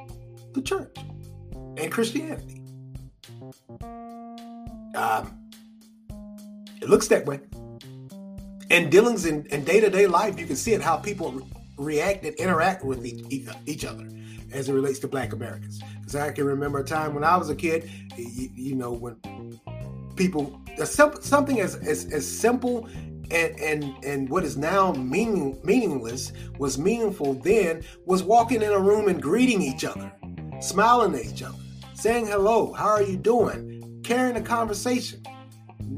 the 0.53 0.61
church 0.61 0.95
and 1.77 1.91
Christianity? 1.91 2.61
Um, 4.95 5.49
it 6.81 6.89
looks 6.89 7.07
that 7.09 7.25
way. 7.25 7.39
And 8.71 8.91
dealings 8.91 9.25
in, 9.25 9.45
in 9.47 9.63
day-to-day 9.63 10.07
life, 10.07 10.39
you 10.39 10.47
can 10.47 10.55
see 10.55 10.73
it 10.73 10.81
how 10.81 10.97
people 10.97 11.31
react 11.77 12.25
and 12.25 12.35
interact 12.35 12.83
with 12.83 13.05
each, 13.05 13.47
each 13.65 13.85
other 13.85 14.07
as 14.51 14.69
it 14.69 14.73
relates 14.73 14.99
to 14.99 15.07
black 15.07 15.33
Americans. 15.33 15.81
Because 15.99 16.15
I 16.15 16.31
can 16.31 16.45
remember 16.45 16.79
a 16.79 16.83
time 16.83 17.13
when 17.13 17.23
I 17.23 17.35
was 17.37 17.49
a 17.49 17.55
kid, 17.55 17.89
you, 18.15 18.49
you 18.53 18.75
know, 18.75 18.91
when 18.91 19.17
people, 20.15 20.61
something 20.85 21.59
as, 21.59 21.75
as, 21.75 22.11
as 22.13 22.25
simple 22.25 22.87
and, 23.31 23.59
and, 23.59 24.03
and 24.03 24.29
what 24.29 24.43
is 24.43 24.55
now 24.55 24.91
meaning, 24.93 25.59
meaningless 25.63 26.31
was 26.59 26.77
meaningful 26.77 27.33
then 27.33 27.83
was 28.05 28.23
walking 28.23 28.61
in 28.61 28.71
a 28.71 28.79
room 28.79 29.07
and 29.07 29.21
greeting 29.21 29.61
each 29.61 29.83
other, 29.83 30.11
smiling 30.61 31.15
at 31.15 31.25
each 31.25 31.41
other, 31.41 31.57
saying 31.93 32.27
hello, 32.27 32.71
how 32.73 32.87
are 32.87 33.03
you 33.03 33.17
doing, 33.17 34.01
carrying 34.03 34.37
a 34.37 34.41
conversation. 34.41 35.21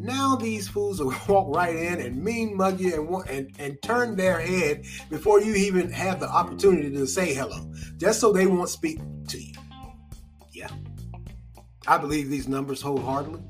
Now 0.08 0.38
these 0.38 0.70
fools 0.70 1.02
will 1.02 1.14
walk 1.28 1.54
right 1.54 1.76
in 1.76 2.00
and 2.00 2.24
mean 2.24 2.56
mug 2.56 2.80
you 2.80 2.94
and, 2.94 3.30
and, 3.30 3.56
and 3.60 3.82
turn 3.82 4.16
their 4.16 4.40
head 4.40 4.86
before 5.10 5.42
you 5.42 5.54
even 5.54 5.92
have 5.92 6.22
the 6.22 6.30
opportunity 6.30 6.90
to 6.92 7.06
say 7.06 7.34
hello, 7.34 7.70
just 7.98 8.22
so 8.22 8.32
they 8.32 8.48
won't 8.48 8.70
speak 8.70 9.00
to 9.28 9.38
you. 9.38 9.54
Yeah. 10.54 10.70
I 11.88 11.98
believe 11.98 12.30
these 12.30 12.48
numbers 12.48 12.82
wholeheartedly. 12.82 13.42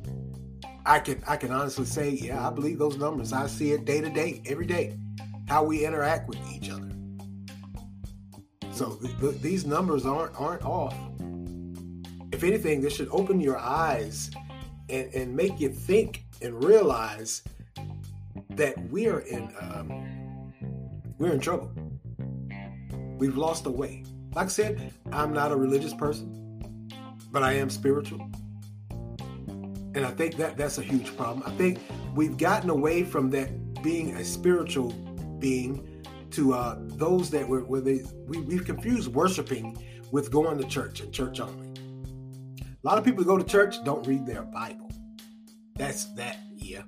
I 0.83 0.99
can 0.99 1.21
I 1.27 1.37
can 1.37 1.51
honestly 1.51 1.85
say, 1.85 2.09
yeah, 2.09 2.47
I 2.47 2.49
believe 2.49 2.79
those 2.79 2.97
numbers. 2.97 3.33
I 3.33 3.45
see 3.45 3.73
it 3.73 3.85
day 3.85 4.01
to 4.01 4.09
day, 4.09 4.41
every 4.47 4.65
day, 4.65 4.97
how 5.47 5.63
we 5.63 5.85
interact 5.85 6.27
with 6.27 6.39
each 6.51 6.71
other. 6.71 6.89
So 8.71 8.95
th- 8.95 9.19
th- 9.19 9.41
these 9.41 9.65
numbers 9.65 10.07
aren't 10.07 10.39
aren't 10.39 10.65
off. 10.65 10.95
If 12.31 12.43
anything, 12.43 12.81
this 12.81 12.95
should 12.95 13.09
open 13.11 13.39
your 13.39 13.57
eyes 13.57 14.31
and, 14.89 15.13
and 15.13 15.35
make 15.35 15.59
you 15.59 15.69
think 15.69 16.23
and 16.41 16.63
realize 16.63 17.41
that 18.51 18.75
we 18.89 19.07
are 19.07 19.19
in 19.19 19.51
um, 19.59 20.53
we're 21.17 21.33
in 21.33 21.39
trouble. 21.39 21.71
We've 23.17 23.37
lost 23.37 23.63
the 23.63 23.71
way. 23.71 24.03
Like 24.35 24.45
I 24.45 24.49
said, 24.49 24.93
I'm 25.11 25.33
not 25.33 25.51
a 25.51 25.55
religious 25.55 25.93
person, 25.93 26.89
but 27.31 27.41
I 27.41 27.53
am 27.53 27.69
spiritual. 27.69 28.29
And 29.95 30.05
I 30.05 30.11
think 30.11 30.35
that 30.35 30.57
that's 30.57 30.77
a 30.77 30.83
huge 30.83 31.15
problem. 31.17 31.43
I 31.45 31.51
think 31.57 31.79
we've 32.13 32.37
gotten 32.37 32.69
away 32.69 33.03
from 33.03 33.31
that 33.31 33.81
being 33.81 34.15
a 34.15 34.23
spiritual 34.23 34.91
being 35.39 36.03
to 36.31 36.53
uh, 36.53 36.75
those 36.79 37.29
that 37.31 37.47
were 37.47 37.81
they 37.81 38.03
we, 38.27 38.39
we've 38.41 38.65
confused 38.65 39.07
worshiping 39.07 39.77
with 40.11 40.31
going 40.31 40.57
to 40.59 40.67
church 40.67 41.01
and 41.01 41.11
church 41.11 41.39
only. 41.39 41.66
A 42.87 42.89
lot 42.89 42.97
of 42.97 43.03
people 43.03 43.25
go 43.25 43.37
to 43.37 43.43
church 43.43 43.83
don't 43.83 44.07
read 44.07 44.25
their 44.25 44.43
Bible. 44.43 44.89
That's 45.75 46.05
that, 46.13 46.37
yeah. 46.55 46.83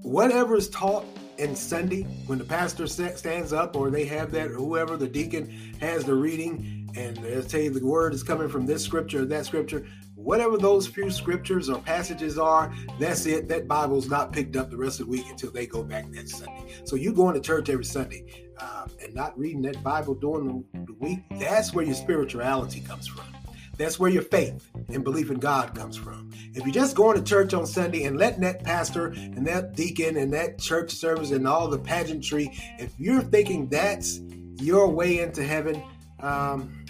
Whatever 0.00 0.56
is 0.56 0.70
taught 0.70 1.04
in 1.36 1.54
Sunday 1.54 2.04
when 2.24 2.38
the 2.38 2.44
pastor 2.44 2.86
stands 2.86 3.52
up 3.52 3.76
or 3.76 3.90
they 3.90 4.06
have 4.06 4.32
that, 4.32 4.48
whoever 4.48 4.96
the 4.96 5.08
deacon 5.08 5.74
has 5.82 6.06
the 6.06 6.14
reading 6.14 6.90
and 6.96 7.18
they'll 7.18 7.42
tell 7.42 7.60
you 7.60 7.68
the 7.68 7.84
word 7.84 8.14
is 8.14 8.22
coming 8.22 8.48
from 8.48 8.64
this 8.64 8.82
scripture 8.82 9.24
or 9.24 9.26
that 9.26 9.44
scripture, 9.44 9.86
whatever 10.14 10.56
those 10.56 10.86
few 10.86 11.10
scriptures 11.10 11.68
or 11.68 11.78
passages 11.82 12.38
are, 12.38 12.74
that's 12.98 13.26
it. 13.26 13.48
That 13.48 13.68
Bible's 13.68 14.08
not 14.08 14.32
picked 14.32 14.56
up 14.56 14.70
the 14.70 14.78
rest 14.78 15.00
of 15.00 15.06
the 15.06 15.12
week 15.12 15.26
until 15.28 15.50
they 15.50 15.66
go 15.66 15.82
back 15.82 16.10
that 16.12 16.30
Sunday. 16.30 16.64
So 16.84 16.96
you 16.96 17.12
going 17.12 17.34
to 17.34 17.42
church 17.42 17.68
every 17.68 17.84
Sunday 17.84 18.24
uh, 18.58 18.86
and 19.04 19.14
not 19.14 19.38
reading 19.38 19.60
that 19.62 19.82
Bible 19.82 20.14
during 20.14 20.64
the 20.72 20.94
week, 20.94 21.24
that's 21.32 21.74
where 21.74 21.84
your 21.84 21.94
spirituality 21.94 22.80
comes 22.80 23.06
from. 23.06 23.35
That's 23.76 23.98
where 23.98 24.10
your 24.10 24.22
faith 24.22 24.70
and 24.88 25.04
belief 25.04 25.30
in 25.30 25.38
God 25.38 25.74
comes 25.74 25.96
from. 25.96 26.30
If 26.54 26.64
you're 26.64 26.72
just 26.72 26.96
going 26.96 27.16
to 27.16 27.22
church 27.22 27.52
on 27.52 27.66
Sunday 27.66 28.04
and 28.04 28.16
letting 28.16 28.40
that 28.40 28.64
pastor 28.64 29.08
and 29.08 29.46
that 29.46 29.74
deacon 29.74 30.16
and 30.16 30.32
that 30.32 30.58
church 30.58 30.92
service 30.92 31.30
and 31.30 31.46
all 31.46 31.68
the 31.68 31.78
pageantry, 31.78 32.50
if 32.78 32.92
you're 32.98 33.22
thinking 33.22 33.68
that's 33.68 34.20
your 34.58 34.88
way 34.88 35.20
into 35.20 35.44
heaven, 35.44 35.82
um, 36.20 36.84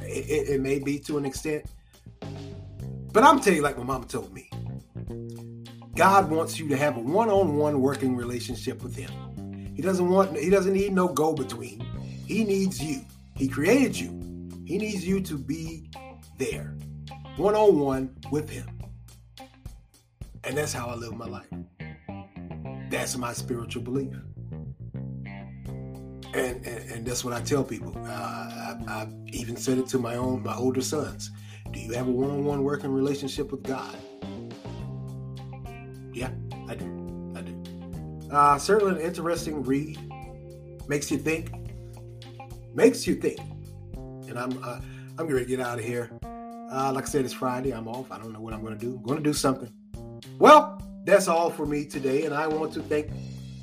it, 0.00 0.48
it 0.48 0.60
may 0.60 0.78
be 0.78 0.98
to 1.00 1.18
an 1.18 1.26
extent. 1.26 1.66
But 3.12 3.24
I'm 3.24 3.40
telling 3.40 3.56
you, 3.56 3.62
like 3.62 3.76
my 3.76 3.84
mama 3.84 4.06
told 4.06 4.32
me, 4.32 4.50
God 5.94 6.30
wants 6.30 6.58
you 6.58 6.68
to 6.68 6.76
have 6.76 6.96
a 6.96 7.00
one-on-one 7.00 7.80
working 7.80 8.16
relationship 8.16 8.82
with 8.82 8.96
Him. 8.96 9.10
He 9.74 9.82
doesn't 9.82 10.08
want. 10.08 10.36
He 10.36 10.50
doesn't 10.50 10.72
need 10.72 10.92
no 10.92 11.08
go-between. 11.08 11.84
He 12.26 12.44
needs 12.44 12.82
you. 12.82 13.00
He 13.34 13.48
created 13.48 13.98
you. 13.98 14.17
He 14.68 14.76
needs 14.76 15.08
you 15.08 15.22
to 15.22 15.38
be 15.38 15.88
there, 16.36 16.76
one 17.38 17.54
on 17.54 17.78
one 17.78 18.14
with 18.30 18.50
Him. 18.50 18.68
And 20.44 20.58
that's 20.58 20.74
how 20.74 20.88
I 20.88 20.94
live 20.94 21.14
my 21.14 21.24
life. 21.24 21.46
That's 22.90 23.16
my 23.16 23.32
spiritual 23.32 23.82
belief. 23.82 24.12
And, 26.34 26.66
and, 26.66 26.66
and 26.66 27.06
that's 27.06 27.24
what 27.24 27.32
I 27.32 27.40
tell 27.40 27.64
people. 27.64 27.96
Uh, 27.96 28.10
I, 28.10 28.76
I've 28.86 29.14
even 29.28 29.56
said 29.56 29.78
it 29.78 29.86
to 29.86 29.98
my 29.98 30.16
own, 30.16 30.42
my 30.42 30.54
older 30.54 30.82
sons. 30.82 31.30
Do 31.72 31.80
you 31.80 31.94
have 31.94 32.06
a 32.06 32.10
one 32.10 32.28
on 32.28 32.44
one 32.44 32.62
working 32.62 32.92
relationship 32.92 33.50
with 33.50 33.62
God? 33.62 33.96
Yeah, 36.12 36.28
I 36.68 36.74
do. 36.74 37.32
I 37.34 37.40
do. 37.40 38.30
Uh, 38.30 38.58
certainly 38.58 39.00
an 39.00 39.00
interesting 39.00 39.62
read. 39.62 39.98
Makes 40.88 41.10
you 41.10 41.16
think. 41.16 41.54
Makes 42.74 43.06
you 43.06 43.14
think 43.14 43.40
and 44.28 44.38
I'm 44.38 44.62
uh, 44.62 44.80
I'm 45.18 45.28
to 45.28 45.44
get 45.44 45.60
out 45.60 45.78
of 45.78 45.84
here. 45.84 46.10
Uh, 46.22 46.92
like 46.94 47.04
I 47.04 47.08
said, 47.08 47.24
it's 47.24 47.34
Friday. 47.34 47.72
I'm 47.72 47.88
off. 47.88 48.12
I 48.12 48.18
don't 48.18 48.32
know 48.32 48.40
what 48.40 48.54
I'm 48.54 48.62
to 48.78 48.84
do. 48.84 49.00
I'm 49.08 49.16
to 49.16 49.22
do 49.22 49.32
something. 49.32 49.72
Well, 50.38 50.80
that's 51.04 51.26
all 51.26 51.50
for 51.50 51.66
me 51.66 51.86
today, 51.86 52.24
and 52.24 52.34
I 52.34 52.46
want 52.46 52.72
to 52.74 52.82
thank 52.82 53.10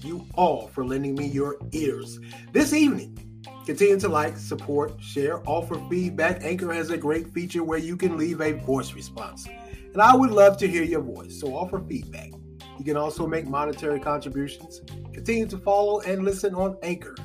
you 0.01 0.25
all 0.36 0.67
for 0.67 0.86
lending 0.86 1.15
me 1.15 1.28
your 1.28 1.58
ears 1.71 2.19
this 2.51 2.73
evening. 2.73 3.17
Continue 3.65 3.99
to 3.99 4.10
like, 4.10 4.38
support, 4.38 5.01
share, 5.01 5.41
offer 5.47 5.82
feedback. 5.89 6.43
Anchor 6.43 6.71
has 6.73 6.91
a 6.91 6.97
great 6.97 7.34
feature 7.34 7.63
where 7.63 7.80
you 7.80 7.97
can 7.97 8.17
leave 8.17 8.41
a 8.41 8.51
voice 8.51 8.93
response. 8.93 9.47
And 9.93 10.01
I 10.01 10.15
would 10.15 10.32
love 10.32 10.58
to 10.58 10.67
hear 10.67 10.84
your 10.84 11.01
voice, 11.01 11.39
so 11.39 11.56
offer 11.56 11.80
feedback. 11.80 12.32
You 12.78 12.84
can 12.84 12.97
also 12.97 13.25
make 13.25 13.47
monetary 13.47 13.99
contributions. 13.99 14.82
Continue 15.13 15.47
to 15.47 15.58
follow 15.58 16.01
and 16.01 16.23
listen 16.23 16.54
on 16.54 16.78
Anchor. 16.84 17.15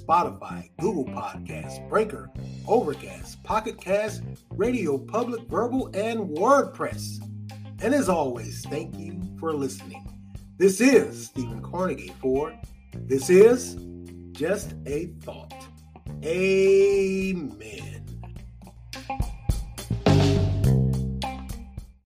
Spotify, 0.00 0.70
Google 0.80 1.04
Podcasts, 1.06 1.86
Breaker, 1.88 2.30
Overcast, 2.66 3.42
Pocket 3.42 3.80
Cast, 3.80 4.22
Radio 4.50 4.98
Public, 4.98 5.48
Verbal, 5.48 5.88
and 5.94 6.36
WordPress. 6.36 7.22
And 7.80 7.94
as 7.94 8.08
always, 8.08 8.64
thank 8.66 8.96
you 8.96 9.20
for 9.38 9.52
listening. 9.52 10.04
This 10.56 10.80
is 10.80 11.26
Stephen 11.26 11.62
Carnegie 11.62 12.12
for 12.20 12.52
This 12.92 13.30
Is 13.30 13.76
Just 14.32 14.74
a 14.86 15.06
Thought. 15.22 15.54
Amen. 16.24 17.97